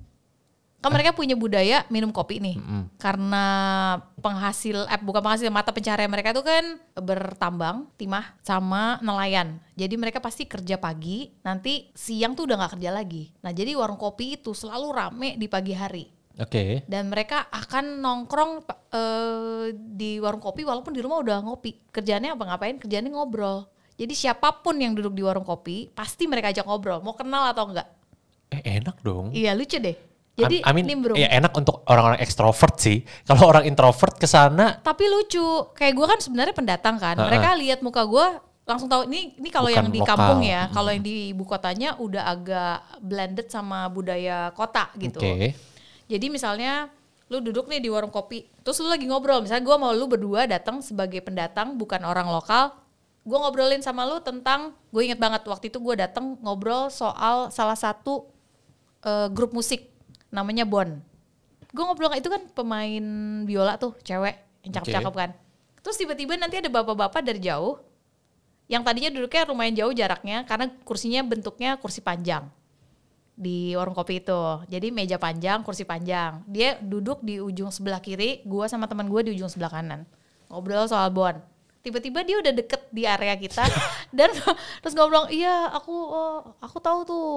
Kan 0.78 0.94
mereka 0.94 1.10
punya 1.10 1.34
budaya 1.34 1.82
minum 1.90 2.14
kopi 2.14 2.38
nih. 2.38 2.54
Karena 3.02 3.44
penghasil, 4.22 4.86
eh 4.86 5.00
bukan 5.02 5.18
penghasil, 5.18 5.50
mata 5.50 5.74
pencaharian 5.74 6.06
mereka 6.06 6.30
itu 6.30 6.42
kan 6.46 6.78
bertambang, 6.94 7.90
timah, 7.98 8.38
sama 8.46 9.02
nelayan. 9.02 9.58
Jadi 9.74 9.98
mereka 9.98 10.22
pasti 10.22 10.46
kerja 10.46 10.78
pagi, 10.78 11.34
nanti 11.42 11.90
siang 11.98 12.38
tuh 12.38 12.46
udah 12.46 12.62
nggak 12.62 12.72
kerja 12.78 12.90
lagi. 12.94 13.34
Nah 13.42 13.50
jadi 13.50 13.74
warung 13.74 13.98
kopi 13.98 14.38
itu 14.38 14.54
selalu 14.54 14.88
rame 14.94 15.34
di 15.34 15.50
pagi 15.50 15.74
hari 15.74 16.06
Oke. 16.38 16.86
dan 16.86 17.10
mereka 17.10 17.50
akan 17.50 17.98
nongkrong 17.98 18.62
eh, 18.94 19.74
di 19.74 20.22
warung 20.22 20.38
kopi 20.38 20.62
walaupun 20.62 20.94
di 20.94 21.02
rumah 21.02 21.18
udah 21.18 21.42
ngopi 21.42 21.90
kerjaannya 21.90 22.38
apa 22.38 22.44
ngapain 22.46 22.78
kerjaannya 22.78 23.10
ngobrol 23.10 23.66
jadi 23.98 24.14
siapa 24.14 24.62
pun 24.62 24.78
yang 24.78 24.94
duduk 24.94 25.18
di 25.18 25.26
warung 25.26 25.42
kopi 25.42 25.90
pasti 25.90 26.30
mereka 26.30 26.54
ajak 26.54 26.62
ngobrol 26.62 27.02
mau 27.02 27.18
kenal 27.18 27.50
atau 27.50 27.66
enggak 27.74 27.90
Eh 28.48 28.62
enak 28.80 29.02
dong. 29.02 29.34
iya 29.34 29.52
lucu 29.52 29.76
deh 29.76 29.98
jadi 30.38 30.56
I 30.62 30.70
mean, 30.70 30.86
nimbrung 30.86 31.18
ya 31.18 31.28
enak 31.34 31.50
untuk 31.50 31.82
orang-orang 31.90 32.22
ekstrovert 32.22 32.78
sih. 32.78 33.02
Kalau 33.26 33.50
orang 33.50 33.66
introvert 33.66 34.14
ke 34.14 34.30
sana 34.30 34.78
tapi 34.78 35.10
lucu 35.10 35.42
kayak 35.74 35.92
gue 35.98 36.06
kan 36.06 36.18
sebenarnya 36.22 36.54
pendatang 36.54 36.96
kan 37.02 37.18
Ha-ha. 37.18 37.26
mereka 37.26 37.58
lihat 37.58 37.82
muka 37.82 38.06
gue 38.06 38.26
langsung 38.68 38.86
tahu 38.86 39.08
ini 39.08 39.34
ini 39.40 39.48
kalau 39.48 39.72
yang 39.72 39.88
di 39.88 39.98
lokal. 39.98 40.12
kampung 40.14 40.40
ya 40.44 40.68
kalau 40.70 40.92
yang 40.92 41.00
di 41.00 41.32
ibu 41.32 41.42
kotanya 41.42 41.96
udah 41.96 42.22
agak 42.28 42.76
blended 43.00 43.48
sama 43.48 43.88
budaya 43.88 44.52
kota 44.52 44.92
gitu 45.00 45.18
Oke. 45.18 45.56
Jadi 46.08 46.26
misalnya 46.32 46.88
lu 47.28 47.44
duduk 47.44 47.68
nih 47.68 47.84
di 47.84 47.92
warung 47.92 48.08
kopi, 48.08 48.48
terus 48.64 48.80
lu 48.80 48.88
lagi 48.88 49.04
ngobrol. 49.04 49.44
Misalnya 49.44 49.60
gue 49.60 49.76
mau 49.76 49.92
lu 49.92 50.08
berdua 50.08 50.48
datang 50.48 50.80
sebagai 50.80 51.20
pendatang, 51.20 51.76
bukan 51.76 52.00
orang 52.00 52.24
lokal. 52.32 52.72
Gue 53.20 53.36
ngobrolin 53.36 53.84
sama 53.84 54.08
lu 54.08 54.16
tentang, 54.24 54.72
gue 54.88 55.02
inget 55.04 55.20
banget 55.20 55.44
waktu 55.44 55.68
itu 55.68 55.76
gue 55.76 56.00
datang 56.00 56.40
ngobrol 56.40 56.88
soal 56.88 57.52
salah 57.52 57.76
satu 57.76 58.24
eh, 59.04 59.28
grup 59.28 59.52
musik 59.52 59.92
namanya 60.28 60.64
Bon. 60.68 61.00
Gue 61.68 61.84
ngobrol 61.84 62.16
itu 62.16 62.32
kan 62.32 62.42
pemain 62.56 63.04
biola 63.44 63.76
tuh, 63.76 63.92
cewek 64.00 64.36
yang 64.64 64.72
cakep-cakep 64.80 65.14
kan. 65.14 65.30
Terus 65.84 65.96
tiba-tiba 66.00 66.36
nanti 66.40 66.58
ada 66.58 66.72
bapak-bapak 66.72 67.20
dari 67.20 67.44
jauh, 67.44 67.76
yang 68.68 68.84
tadinya 68.84 69.08
duduknya 69.08 69.48
lumayan 69.48 69.74
jauh 69.76 69.92
jaraknya 69.96 70.44
karena 70.44 70.68
kursinya 70.84 71.20
bentuknya 71.24 71.80
kursi 71.80 72.04
panjang 72.04 72.48
di 73.38 73.72
warung 73.78 73.94
kopi 73.94 74.18
itu. 74.18 74.42
Jadi 74.66 74.90
meja 74.90 75.16
panjang, 75.16 75.62
kursi 75.62 75.86
panjang. 75.86 76.42
Dia 76.50 76.76
duduk 76.82 77.22
di 77.22 77.38
ujung 77.38 77.70
sebelah 77.70 78.02
kiri, 78.02 78.42
gua 78.42 78.66
sama 78.66 78.90
teman 78.90 79.06
gua 79.06 79.22
di 79.22 79.32
ujung 79.32 79.48
sebelah 79.48 79.70
kanan. 79.70 80.02
Ngobrol 80.50 80.90
soal 80.90 81.14
bon. 81.14 81.38
Tiba-tiba 81.78 82.26
dia 82.26 82.36
udah 82.42 82.52
deket 82.52 82.90
di 82.90 83.06
area 83.06 83.38
kita 83.38 83.62
dan 84.18 84.34
terus 84.82 84.94
ngobrol, 84.98 85.30
"Iya, 85.30 85.70
aku 85.72 85.94
oh, 85.94 86.38
aku 86.58 86.78
tahu 86.82 87.00
tuh." 87.06 87.28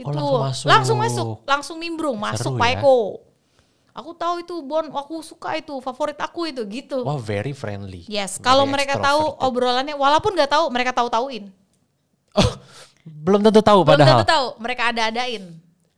Itu. 0.00 0.08
langsung 0.08 0.40
masuk. 0.40 0.66
langsung 0.66 0.96
masuk, 0.96 1.26
langsung 1.44 1.76
nimbrung, 1.76 2.16
masuk 2.16 2.56
Seru 2.56 2.60
Pak 2.60 2.68
ya. 2.72 2.80
Eko. 2.80 2.98
Aku 3.90 4.10
tahu 4.16 4.34
itu 4.40 4.54
bon, 4.64 4.86
aku 4.94 5.20
suka 5.20 5.58
itu, 5.58 5.74
favorit 5.82 6.16
aku 6.16 6.48
itu 6.48 6.62
gitu. 6.70 7.04
Wah 7.04 7.20
very 7.20 7.52
friendly. 7.52 8.06
Yes, 8.08 8.40
kalau 8.40 8.64
mereka 8.64 8.96
tahu 8.96 9.36
obrolannya 9.36 9.92
walaupun 9.98 10.32
nggak 10.32 10.48
tahu, 10.48 10.70
mereka 10.72 10.94
tahu-tauin. 10.96 11.52
Oh, 12.32 12.52
belum 13.04 13.42
tentu 13.42 13.60
tahu 13.60 13.82
Belum 13.82 13.98
padahal. 13.98 14.22
tentu 14.22 14.30
tahu, 14.30 14.46
mereka 14.62 14.82
ada-adain. 14.94 15.44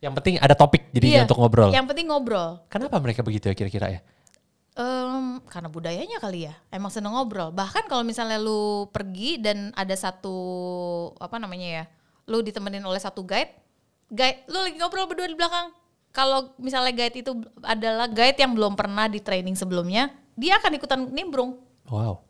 Yang 0.03 0.13
penting 0.19 0.35
ada 0.41 0.51
topik 0.51 0.91
jadi 0.91 1.05
Iya, 1.07 1.21
untuk 1.23 1.39
ngobrol. 1.39 1.71
Yang 1.71 1.85
penting 1.95 2.05
ngobrol. 2.11 2.59
Kenapa 2.67 2.99
mereka 2.99 3.23
begitu 3.23 3.47
ya 3.47 3.55
kira-kira 3.55 3.87
ya? 3.87 3.99
Em, 4.73 5.37
karena 5.45 5.69
budayanya 5.69 6.17
kali 6.17 6.49
ya, 6.49 6.57
emang 6.73 6.89
seneng 6.89 7.13
ngobrol. 7.13 7.53
Bahkan 7.53 7.85
kalau 7.85 8.01
misalnya 8.01 8.41
lu 8.41 8.89
pergi 8.89 9.37
dan 9.37 9.69
ada 9.77 9.93
satu 9.93 10.33
apa 11.21 11.37
namanya 11.37 11.67
ya, 11.69 11.83
lu 12.25 12.41
ditemenin 12.41 12.81
oleh 12.81 12.97
satu 12.97 13.21
guide, 13.21 13.53
guide, 14.09 14.41
lu 14.49 14.57
lagi 14.57 14.77
ngobrol 14.81 15.05
berdua 15.05 15.29
di 15.29 15.37
belakang. 15.37 15.69
Kalau 16.09 16.57
misalnya 16.57 16.89
guide 16.89 17.21
itu 17.21 17.37
adalah 17.61 18.09
guide 18.09 18.37
yang 18.37 18.57
belum 18.57 18.73
pernah 18.73 19.05
di 19.05 19.21
training 19.21 19.53
sebelumnya, 19.53 20.09
dia 20.33 20.57
akan 20.57 20.71
ikutan 20.77 21.05
nimbrung. 21.13 21.61
Wow. 21.89 22.25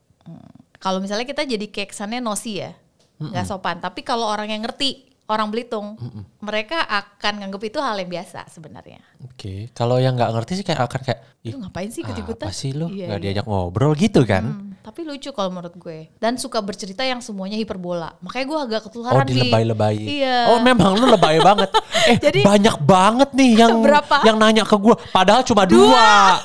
Kalau 0.83 0.99
misalnya 0.99 1.23
kita 1.23 1.47
jadi 1.47 1.63
kayak 1.71 1.95
kesannya 1.95 2.19
nosi 2.19 2.59
ya, 2.59 2.75
nggak 3.23 3.47
sopan. 3.47 3.79
Tapi 3.79 4.03
kalau 4.03 4.27
orang 4.27 4.51
yang 4.51 4.67
ngerti, 4.67 5.12
orang 5.23 5.47
Belitung, 5.49 5.95
mereka 6.37 6.83
akan 6.83 7.33
nganggep 7.39 7.63
itu 7.65 7.79
hal 7.79 7.95
yang 7.95 8.11
biasa 8.11 8.45
sebenarnya. 8.47 8.99
Oke. 9.23 9.71
Kalau 9.71 9.95
yang 9.95 10.13
nggak 10.13 10.31
ngerti 10.31 10.59
sih 10.59 10.65
kayak 10.65 10.83
akan 10.83 11.01
kayak, 11.01 11.19
Lu 11.45 11.59
ngapain 11.59 11.87
sih 11.87 11.99
ikut-ikutan? 11.99 12.47
apa 12.47 12.53
sih 12.53 12.71
lu? 12.71 12.87
Iya, 12.87 13.07
Nggak 13.07 13.19
iya. 13.19 13.25
diajak 13.29 13.45
ngobrol 13.45 13.91
gitu 13.93 14.23
kan? 14.23 14.43
Hmm, 14.45 14.79
tapi 14.79 15.03
lucu 15.03 15.27
kalau 15.29 15.49
menurut 15.49 15.73
gue. 15.73 16.07
Dan 16.15 16.35
suka 16.35 16.59
bercerita 16.59 17.03
yang 17.03 17.19
semuanya 17.19 17.55
hiperbola. 17.55 18.15
Makanya 18.19 18.45
gue 18.45 18.59
agak 18.61 18.79
Oh 18.79 18.85
ketularan 18.85 19.25
di 19.25 19.35
dilebay-lebay. 19.37 19.95
Iya. 19.99 20.37
Oh 20.49 20.59
memang 20.59 20.95
lu 20.95 21.05
lebay 21.05 21.39
banget. 21.47 21.67
Eh 22.05 22.17
Jadi- 22.17 22.43
banyak 22.43 22.75
banget 22.79 23.29
nih 23.33 23.51
yang 23.57 23.79
Berapa? 23.79 24.23
yang 24.23 24.35
nanya 24.35 24.63
ke 24.63 24.75
gue. 24.75 24.95
Padahal 25.09 25.43
cuma 25.43 25.63
dua. 25.63 26.39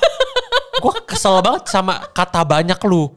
gue 0.79 0.93
kesel 1.05 1.39
banget 1.39 1.67
sama 1.67 1.99
kata 2.09 2.43
banyak 2.43 2.79
lu. 2.83 3.11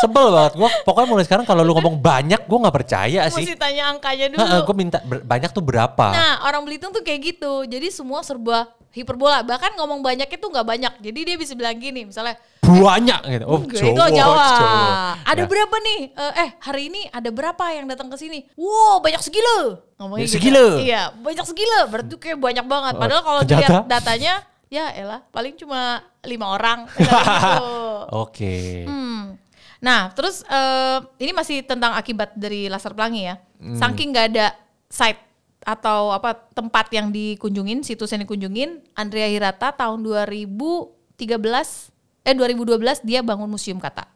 Sebel 0.00 0.26
banget. 0.32 0.52
Gue 0.56 0.68
pokoknya 0.82 1.08
mulai 1.08 1.24
sekarang 1.24 1.44
kalau 1.44 1.60
lu 1.60 1.76
ngomong 1.76 2.00
banyak, 2.00 2.40
gue 2.44 2.58
nggak 2.58 2.76
percaya 2.76 3.20
sih. 3.28 3.44
Mesti 3.44 3.54
tanya 3.60 3.92
angkanya 3.92 4.32
dulu. 4.32 4.40
gue 4.64 4.76
minta 4.76 4.98
banyak 5.04 5.50
tuh 5.52 5.60
berapa? 5.60 6.06
Nah, 6.08 6.32
orang 6.48 6.64
Belitung 6.64 6.90
tuh 6.90 7.04
kayak 7.04 7.36
gitu. 7.36 7.68
Jadi 7.68 7.92
semua 7.92 8.24
serba 8.24 8.72
hiperbola. 8.92 9.44
Bahkan 9.44 9.76
ngomong 9.76 10.00
banyak 10.00 10.28
itu 10.28 10.46
nggak 10.48 10.64
banyak. 10.64 10.92
Jadi 11.00 11.20
dia 11.24 11.36
bisa 11.36 11.52
bilang 11.52 11.76
gini, 11.76 12.08
misalnya, 12.08 12.36
Banyak 12.62 13.20
gitu. 13.26 13.44
Oh, 13.50 13.58
Jawa, 13.66 13.90
itu 13.90 14.02
Jawa. 14.14 14.46
Jawa. 14.54 14.86
Ada 15.26 15.42
Ya. 15.42 15.48
berapa 15.50 15.76
nih? 15.82 16.00
Eh, 16.14 16.32
eh, 16.46 16.50
hari 16.62 16.82
ini 16.94 17.00
ada 17.10 17.26
berapa 17.34 17.64
yang 17.74 17.90
datang 17.90 18.06
ke 18.06 18.14
sini? 18.14 18.46
Wow, 18.54 19.02
banyak 19.02 19.18
segila. 19.18 19.82
Ngomongnya 19.98 20.24
Banyak 20.24 20.30
gitu. 20.30 20.36
segila. 20.38 20.64
Iya, 20.78 21.02
banyak 21.10 21.42
segila. 21.42 21.78
Berarti 21.90 22.14
kayak 22.22 22.38
banyak 22.38 22.66
banget. 22.70 22.94
Oh, 22.94 23.00
Padahal 23.02 23.22
kalau 23.26 23.40
dilihat 23.42 23.90
datanya, 23.90 24.34
ya 24.70 24.94
elah, 24.94 25.20
paling 25.34 25.58
cuma 25.58 26.06
lima 26.22 26.54
orang. 26.54 26.86
Gitu. 26.86 27.10
Oke. 28.22 28.86
Hmm. 28.86 29.34
Nah, 29.82 30.14
terus 30.14 30.46
eh, 30.46 30.98
ini 31.18 31.34
masih 31.34 31.66
tentang 31.66 31.92
akibat 31.98 32.38
dari 32.38 32.70
laser 32.70 32.94
pelangi 32.94 33.26
ya. 33.26 33.36
Saking 33.58 34.14
nggak 34.14 34.26
ada 34.34 34.46
site 34.86 35.18
atau 35.62 36.10
apa 36.10 36.34
tempat 36.54 36.90
yang 36.90 37.10
dikunjungin, 37.10 37.82
situs 37.86 38.10
yang 38.10 38.22
dikunjungin, 38.26 38.82
Andrea 38.94 39.26
Hirata 39.26 39.70
tahun 39.70 40.02
2013 40.02 41.18
eh 42.22 42.34
2012 42.34 43.02
dia 43.02 43.22
bangun 43.22 43.50
museum 43.50 43.82
kata. 43.82 44.06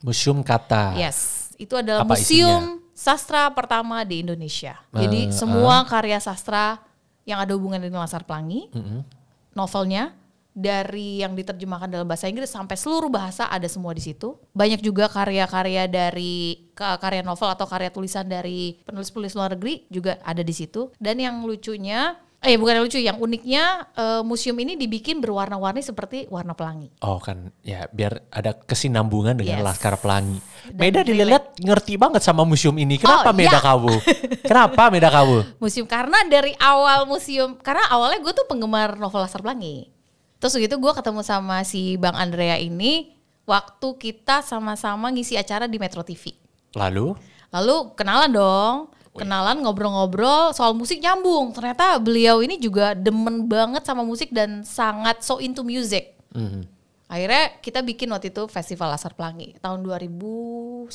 Museum 0.00 0.40
kata. 0.40 0.96
Yes, 0.96 1.52
itu 1.60 1.76
adalah 1.76 2.04
Apa 2.04 2.16
museum 2.16 2.80
sastra 2.96 3.48
pertama 3.52 4.00
di 4.04 4.24
Indonesia. 4.24 4.80
Jadi 4.92 5.28
Eh, 5.28 5.32
semua 5.32 5.84
karya 5.84 6.16
sastra 6.20 6.80
yang 7.28 7.40
ada 7.40 7.52
hubungan 7.52 7.80
dengan 7.80 8.00
laser 8.04 8.24
pelangi, 8.24 8.68
Mm-mm. 8.72 9.04
novelnya 9.52 10.16
dari 10.52 11.18
yang 11.18 11.32
diterjemahkan 11.32 11.88
dalam 11.88 12.04
bahasa 12.04 12.26
Inggris 12.26 12.48
sampai 12.48 12.74
seluruh 12.74 13.06
bahasa 13.06 13.46
ada 13.46 13.66
semua 13.66 13.90
di 13.90 14.02
situ. 14.02 14.34
Banyak 14.50 14.80
juga 14.80 15.06
karya-karya 15.06 15.86
dari 15.86 16.66
ka- 16.72 16.96
karya 16.96 17.20
novel 17.20 17.48
atau 17.48 17.64
karya 17.64 17.88
tulisan 17.88 18.24
dari 18.24 18.78
penulis-penulis 18.82 19.32
luar 19.32 19.54
negeri 19.54 19.86
juga 19.86 20.18
ada 20.20 20.40
di 20.40 20.50
situ. 20.50 20.90
Dan 20.96 21.16
yang 21.16 21.42
lucunya, 21.42 22.12
eh 22.40 22.56
bukan 22.56 22.72
yang 22.74 22.84
lucu, 22.84 22.98
yang 22.98 23.16
uniknya 23.16 23.64
eh, 23.92 24.22
museum 24.22 24.56
ini 24.56 24.74
dibikin 24.74 25.20
berwarna-warni 25.20 25.80
seperti 25.80 26.26
warna 26.26 26.52
pelangi. 26.52 26.90
Oh 27.00 27.16
kan, 27.16 27.52
ya 27.60 27.86
biar 27.86 28.26
ada 28.28 28.50
kesinambungan 28.52 29.36
dengan 29.36 29.60
Yes. 29.60 29.66
Laskar 29.66 29.96
Pelangi. 29.96 30.40
Dan 30.66 30.76
Meda 30.82 31.00
dilihat 31.00 31.56
ngerti 31.56 31.94
banget 31.94 32.20
sama 32.20 32.42
museum 32.42 32.74
ini. 32.74 32.96
Kenapa 32.96 33.30
Oh, 33.30 33.36
Meda 33.36 33.54
iya. 33.54 33.60
kamu? 33.62 33.92
Kenapa 34.50 34.82
Meda 34.88 35.08
kamu? 35.08 35.36
Museum 35.58 35.86
karena 35.86 36.26
dari 36.26 36.56
awal 36.56 37.04
museum, 37.04 37.54
karena 37.56 37.86
awalnya 37.86 38.18
gue 38.18 38.32
tuh 38.34 38.44
penggemar 38.44 38.96
novel 38.96 39.20
Laskar 39.20 39.40
Pelangi. 39.40 39.92
Terus 40.40 40.56
gitu 40.56 40.80
gue 40.80 40.92
ketemu 40.96 41.20
sama 41.20 41.60
si 41.68 42.00
Bang 42.00 42.16
Andrea 42.16 42.56
ini 42.56 43.12
waktu 43.44 43.88
kita 44.00 44.40
sama-sama 44.40 45.12
ngisi 45.12 45.36
acara 45.36 45.68
di 45.68 45.76
Metro 45.76 46.00
TV. 46.00 46.32
Lalu? 46.72 47.12
Lalu 47.52 47.76
kenalan 47.92 48.30
dong, 48.32 48.74
kenalan 49.12 49.60
ngobrol-ngobrol 49.60 50.56
soal 50.56 50.72
musik 50.72 51.02
nyambung. 51.02 51.52
Ternyata 51.52 52.00
beliau 52.00 52.40
ini 52.40 52.56
juga 52.56 52.96
demen 52.96 53.44
banget 53.50 53.84
sama 53.84 54.00
musik 54.00 54.32
dan 54.32 54.64
sangat 54.64 55.20
so 55.20 55.42
into 55.42 55.60
music. 55.60 56.16
Mhm. 56.32 56.79
Akhirnya 57.10 57.58
kita 57.58 57.82
bikin 57.82 58.06
waktu 58.14 58.30
itu 58.30 58.46
Festival 58.46 58.94
Laser 58.94 59.10
Pelangi 59.18 59.58
tahun 59.58 59.82
2010. 59.82 60.86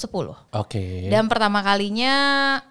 Oke. 0.55 1.11
Dan 1.11 1.27
pertama 1.27 1.59
kalinya 1.59 2.15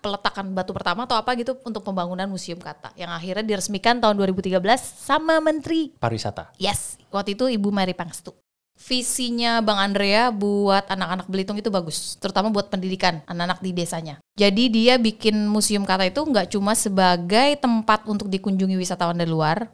peletakan 0.01 0.57
batu 0.57 0.73
pertama 0.73 1.05
atau 1.05 1.21
apa 1.21 1.37
gitu 1.37 1.61
untuk 1.61 1.85
pembangunan 1.85 2.25
museum 2.25 2.57
kata 2.57 2.97
yang 2.97 3.13
akhirnya 3.13 3.45
diresmikan 3.45 4.01
tahun 4.01 4.17
2013 4.17 4.57
sama 4.81 5.45
menteri. 5.45 5.93
Pariwisata. 6.01 6.57
Yes, 6.57 6.97
waktu 7.13 7.37
itu 7.37 7.53
Ibu 7.53 7.69
Mary 7.69 7.93
Pangstu. 7.93 8.33
Visinya 8.75 9.63
Bang 9.63 9.79
Andrea 9.79 10.35
buat 10.35 10.91
anak-anak 10.91 11.31
Belitung 11.31 11.55
itu 11.55 11.71
bagus, 11.71 12.19
terutama 12.19 12.51
buat 12.51 12.67
pendidikan 12.75 13.23
anak-anak 13.31 13.63
di 13.63 13.71
desanya. 13.71 14.19
Jadi 14.35 14.67
dia 14.67 14.99
bikin 14.99 15.47
museum 15.47 15.87
kata 15.87 16.11
itu 16.11 16.19
nggak 16.19 16.51
cuma 16.51 16.75
sebagai 16.75 17.55
tempat 17.63 18.03
untuk 18.11 18.27
dikunjungi 18.27 18.75
wisatawan 18.75 19.15
dari 19.15 19.31
luar, 19.31 19.71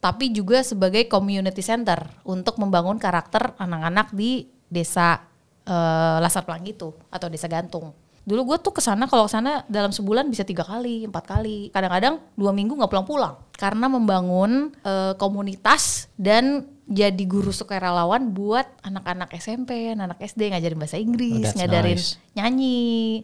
tapi 0.00 0.32
juga 0.32 0.64
sebagai 0.64 1.06
community 1.06 1.60
center 1.60 2.08
untuk 2.24 2.56
membangun 2.56 2.96
karakter 2.96 3.52
anak-anak 3.60 4.16
di 4.16 4.48
desa 4.66 5.20
eh, 5.68 6.16
Lasar 6.18 6.48
Pelangi 6.48 6.72
itu 6.72 6.90
atau 7.12 7.28
desa 7.28 7.46
Gantung. 7.46 7.92
Dulu 8.20 8.52
gue 8.52 8.58
tuh 8.60 8.72
ke 8.76 8.84
sana 8.84 9.08
kalau 9.08 9.24
ke 9.24 9.32
sana 9.32 9.64
dalam 9.64 9.92
sebulan 9.92 10.28
bisa 10.28 10.44
tiga 10.44 10.60
kali, 10.60 11.08
empat 11.08 11.24
kali, 11.24 11.72
kadang-kadang 11.72 12.20
dua 12.36 12.52
minggu 12.52 12.76
nggak 12.76 12.90
pulang-pulang 12.92 13.36
karena 13.56 13.86
membangun 13.88 14.72
eh, 14.84 15.12
komunitas 15.16 16.08
dan 16.16 16.64
jadi 16.90 17.22
guru 17.22 17.54
sukarelawan 17.54 18.34
buat 18.34 18.66
anak-anak 18.82 19.30
SMP, 19.38 19.94
anak 19.94 20.18
SD 20.18 20.50
ngajarin 20.50 20.74
bahasa 20.80 20.98
Inggris, 20.98 21.54
Oh, 21.54 21.56
ngajarin 21.62 21.94
nice. 22.00 22.18
nyanyi. 22.34 23.22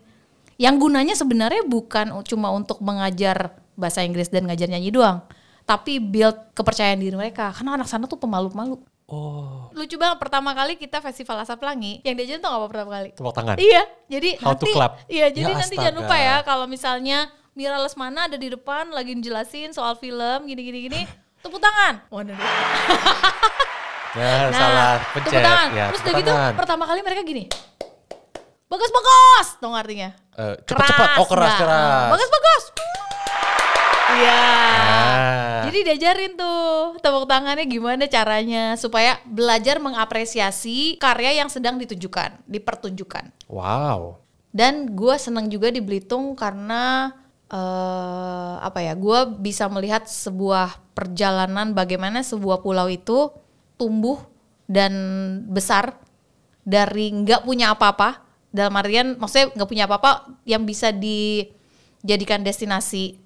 Yang 0.57 0.75
gunanya 0.81 1.15
sebenarnya 1.19 1.67
bukan 1.67 2.15
cuma 2.25 2.55
untuk 2.55 2.79
mengajar 2.81 3.59
bahasa 3.75 4.07
Inggris 4.07 4.31
dan 4.31 4.47
ngajar 4.49 4.71
nyanyi 4.71 4.95
doang, 4.95 5.21
tapi 5.67 5.99
build 5.99 6.55
kepercayaan 6.55 6.97
diri 6.97 7.13
mereka. 7.13 7.51
Karena 7.51 7.75
anak 7.75 7.85
sana 7.85 8.07
tuh 8.07 8.17
pemalu-pemalu. 8.17 8.79
Oh, 9.07 9.71
Lucu 9.71 9.95
banget 9.95 10.19
pertama 10.19 10.51
kali 10.51 10.75
kita 10.75 10.99
festival 10.99 11.39
Asap 11.39 11.61
Pelangi, 11.61 12.03
yang 12.03 12.15
diajarin 12.15 12.39
tuh 12.39 12.49
apa 12.49 12.67
pertama 12.67 12.91
kali? 12.93 13.09
tepuk 13.13 13.31
tangan. 13.31 13.55
Iya, 13.55 13.83
jadi 14.09 14.31
How 14.37 14.51
to 14.51 14.51
nanti 14.59 14.71
clap. 14.73 14.93
iya, 15.07 15.27
jadi 15.29 15.47
Ya, 15.47 15.55
nanti 15.55 15.75
astaga. 15.75 15.83
jangan 15.85 15.97
lupa 16.01 16.17
ya 16.17 16.37
kalau 16.43 16.67
misalnya 16.67 17.19
Mira 17.53 17.79
Lesmana 17.79 18.27
ada 18.27 18.35
di 18.35 18.49
depan 18.49 18.91
lagi 18.91 19.13
ngejelasin 19.13 19.71
soal 19.71 19.95
film 19.95 20.45
gini-gini 20.45 20.79
gini, 20.83 21.01
tepuk 21.43 21.59
tangan. 21.59 22.03
Waduh. 22.09 22.35
Ya, 24.17 24.49
Nah, 24.49 24.51
salah 24.51 24.93
tepuk 25.05 25.13
pencet. 25.23 25.43
tangan. 25.45 25.69
Ya, 25.71 25.85
Terus 25.87 26.01
tepuk 26.01 26.15
udah 26.17 26.23
gitu 26.25 26.57
pertama 26.57 26.85
kali 26.85 27.01
mereka 27.01 27.21
gini. 27.23 27.45
Bagus 28.67 28.91
bagus, 28.91 29.47
tau 29.57 29.69
nggak 29.71 29.83
artinya? 29.85 30.11
Eh, 30.35 30.55
cepat-cepat. 30.65 31.09
Oh, 31.21 31.27
keras, 31.29 31.53
nggak? 31.53 31.61
keras. 31.63 32.63
Iya. 34.17 34.41
Ah. 34.41 35.63
Jadi 35.67 35.79
diajarin 35.83 36.33
tuh 36.39 36.97
tepuk 37.03 37.27
tangannya 37.27 37.67
gimana 37.67 38.07
caranya 38.07 38.79
supaya 38.79 39.19
belajar 39.27 39.83
mengapresiasi 39.83 40.97
karya 40.97 41.43
yang 41.43 41.51
sedang 41.51 41.77
ditunjukkan, 41.77 42.47
dipertunjukkan. 42.47 43.51
Wow. 43.51 44.23
Dan 44.55 44.97
gue 44.97 45.17
seneng 45.21 45.53
juga 45.53 45.69
di 45.69 45.85
Belitung 45.85 46.33
karena 46.33 47.13
eh 47.47 48.55
apa 48.63 48.83
ya, 48.83 48.97
gue 48.97 49.39
bisa 49.39 49.69
melihat 49.69 50.09
sebuah 50.09 50.81
perjalanan 50.97 51.77
bagaimana 51.77 52.25
sebuah 52.25 52.65
pulau 52.65 52.89
itu 52.89 53.31
tumbuh 53.77 54.19
dan 54.65 54.93
besar 55.53 56.01
dari 56.65 57.13
nggak 57.13 57.45
punya 57.45 57.77
apa-apa. 57.77 58.25
Dalam 58.51 58.73
artian, 58.73 59.21
maksudnya 59.21 59.53
nggak 59.53 59.69
punya 59.69 59.85
apa-apa 59.85 60.41
yang 60.49 60.65
bisa 60.65 60.89
dijadikan 60.89 62.41
destinasi 62.41 63.26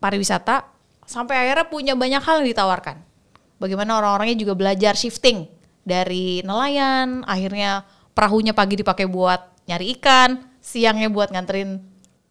pariwisata 0.00 0.66
sampai 1.04 1.36
akhirnya 1.46 1.66
punya 1.68 1.92
banyak 1.94 2.18
hal 2.18 2.40
yang 2.42 2.48
ditawarkan. 2.50 2.96
Bagaimana 3.60 4.00
orang-orangnya 4.00 4.40
juga 4.40 4.56
belajar 4.56 4.96
shifting 4.96 5.44
dari 5.84 6.40
nelayan, 6.40 7.22
akhirnya 7.28 7.84
perahunya 8.10 8.56
pagi 8.56 8.80
dipakai 8.80 9.04
buat 9.04 9.40
nyari 9.68 10.00
ikan, 10.00 10.40
siangnya 10.58 11.12
buat 11.12 11.28
nganterin 11.28 11.78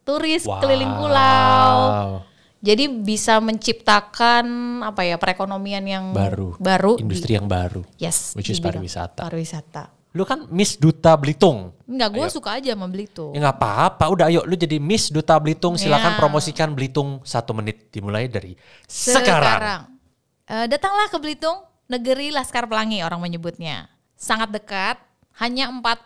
turis 0.02 0.42
keliling 0.42 0.90
pulau. 0.90 2.20
Jadi 2.60 2.92
bisa 2.92 3.40
menciptakan 3.40 4.44
apa 4.84 5.00
ya 5.06 5.16
perekonomian 5.16 5.80
yang 5.80 6.04
Baru. 6.12 6.60
baru 6.60 7.00
di- 7.00 7.08
Industri 7.08 7.32
yang 7.38 7.48
baru. 7.48 7.80
yes, 7.96 8.36
Which 8.36 8.52
di 8.52 8.58
is 8.58 8.60
pariwisata. 8.60 9.24
Pariwisata. 9.24 9.88
Lu 10.10 10.24
kan 10.24 10.42
Miss 10.50 10.74
Duta 10.74 11.14
Belitung. 11.14 11.70
Enggak, 11.84 12.10
gue 12.12 12.26
suka 12.28 12.58
aja 12.58 12.74
sama 12.74 12.86
Belitung. 12.86 13.30
Ya 13.30 13.38
nggak 13.40 13.56
apa-apa, 13.56 14.04
udah 14.10 14.26
ayo 14.26 14.42
lu 14.42 14.54
jadi 14.54 14.76
Miss 14.76 15.06
Duta 15.06 15.38
Belitung, 15.38 15.74
silakan 15.74 16.14
Ya. 16.14 16.18
promosikan 16.18 16.74
Belitung 16.74 17.22
satu 17.22 17.52
menit 17.52 17.88
dimulai 17.88 18.26
dari 18.26 18.58
sekarang. 18.86 19.86
Eh, 20.44 20.66
datanglah 20.66 21.06
ke 21.06 21.16
Belitung, 21.16 21.62
negeri 21.86 22.30
Laskar 22.30 22.66
Pelangi 22.66 23.00
orang 23.00 23.18
menyebutnya. 23.18 23.86
Sangat 24.12 24.50
dekat, 24.50 24.98
hanya 25.38 25.70
45 25.70 26.02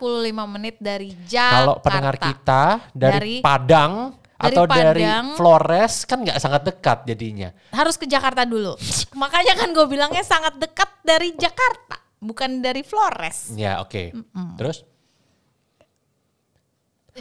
menit 0.47 0.77
dari 0.77 1.17
Jakarta. 1.25 1.57
Kalau 1.57 1.75
pendengar 1.81 2.15
kita 2.15 2.63
dari, 2.93 3.17
Dari- 3.17 3.41
Padang 3.41 3.93
dari 4.35 4.53
atau 4.53 4.63
dari 4.63 5.01
Padang. 5.01 5.25
Flores 5.33 5.93
kan 6.05 6.21
nggak 6.21 6.37
sangat 6.37 6.61
dekat 6.63 6.97
jadinya. 7.05 7.49
harus 7.73 7.97
ke 7.97 8.05
Jakarta 8.05 8.45
dulu. 8.45 8.77
Makanya 9.15 9.57
kan 9.57 9.73
gue 9.73 9.85
bilangnya 9.87 10.21
sangat 10.21 10.55
dekat 10.55 10.93
dari 11.01 11.33
Jakarta, 11.33 12.04
bukan 12.25 12.65
dari 12.65 12.81
Flores. 12.81 13.53
Ya 13.53 13.79
oke. 13.79 14.11
Terus? 14.57 14.81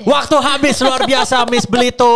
Waktu 0.03 0.37
habis 0.43 0.83
luar 0.83 1.07
biasa 1.07 1.47
Miss 1.47 1.71
Belitung. 1.71 2.11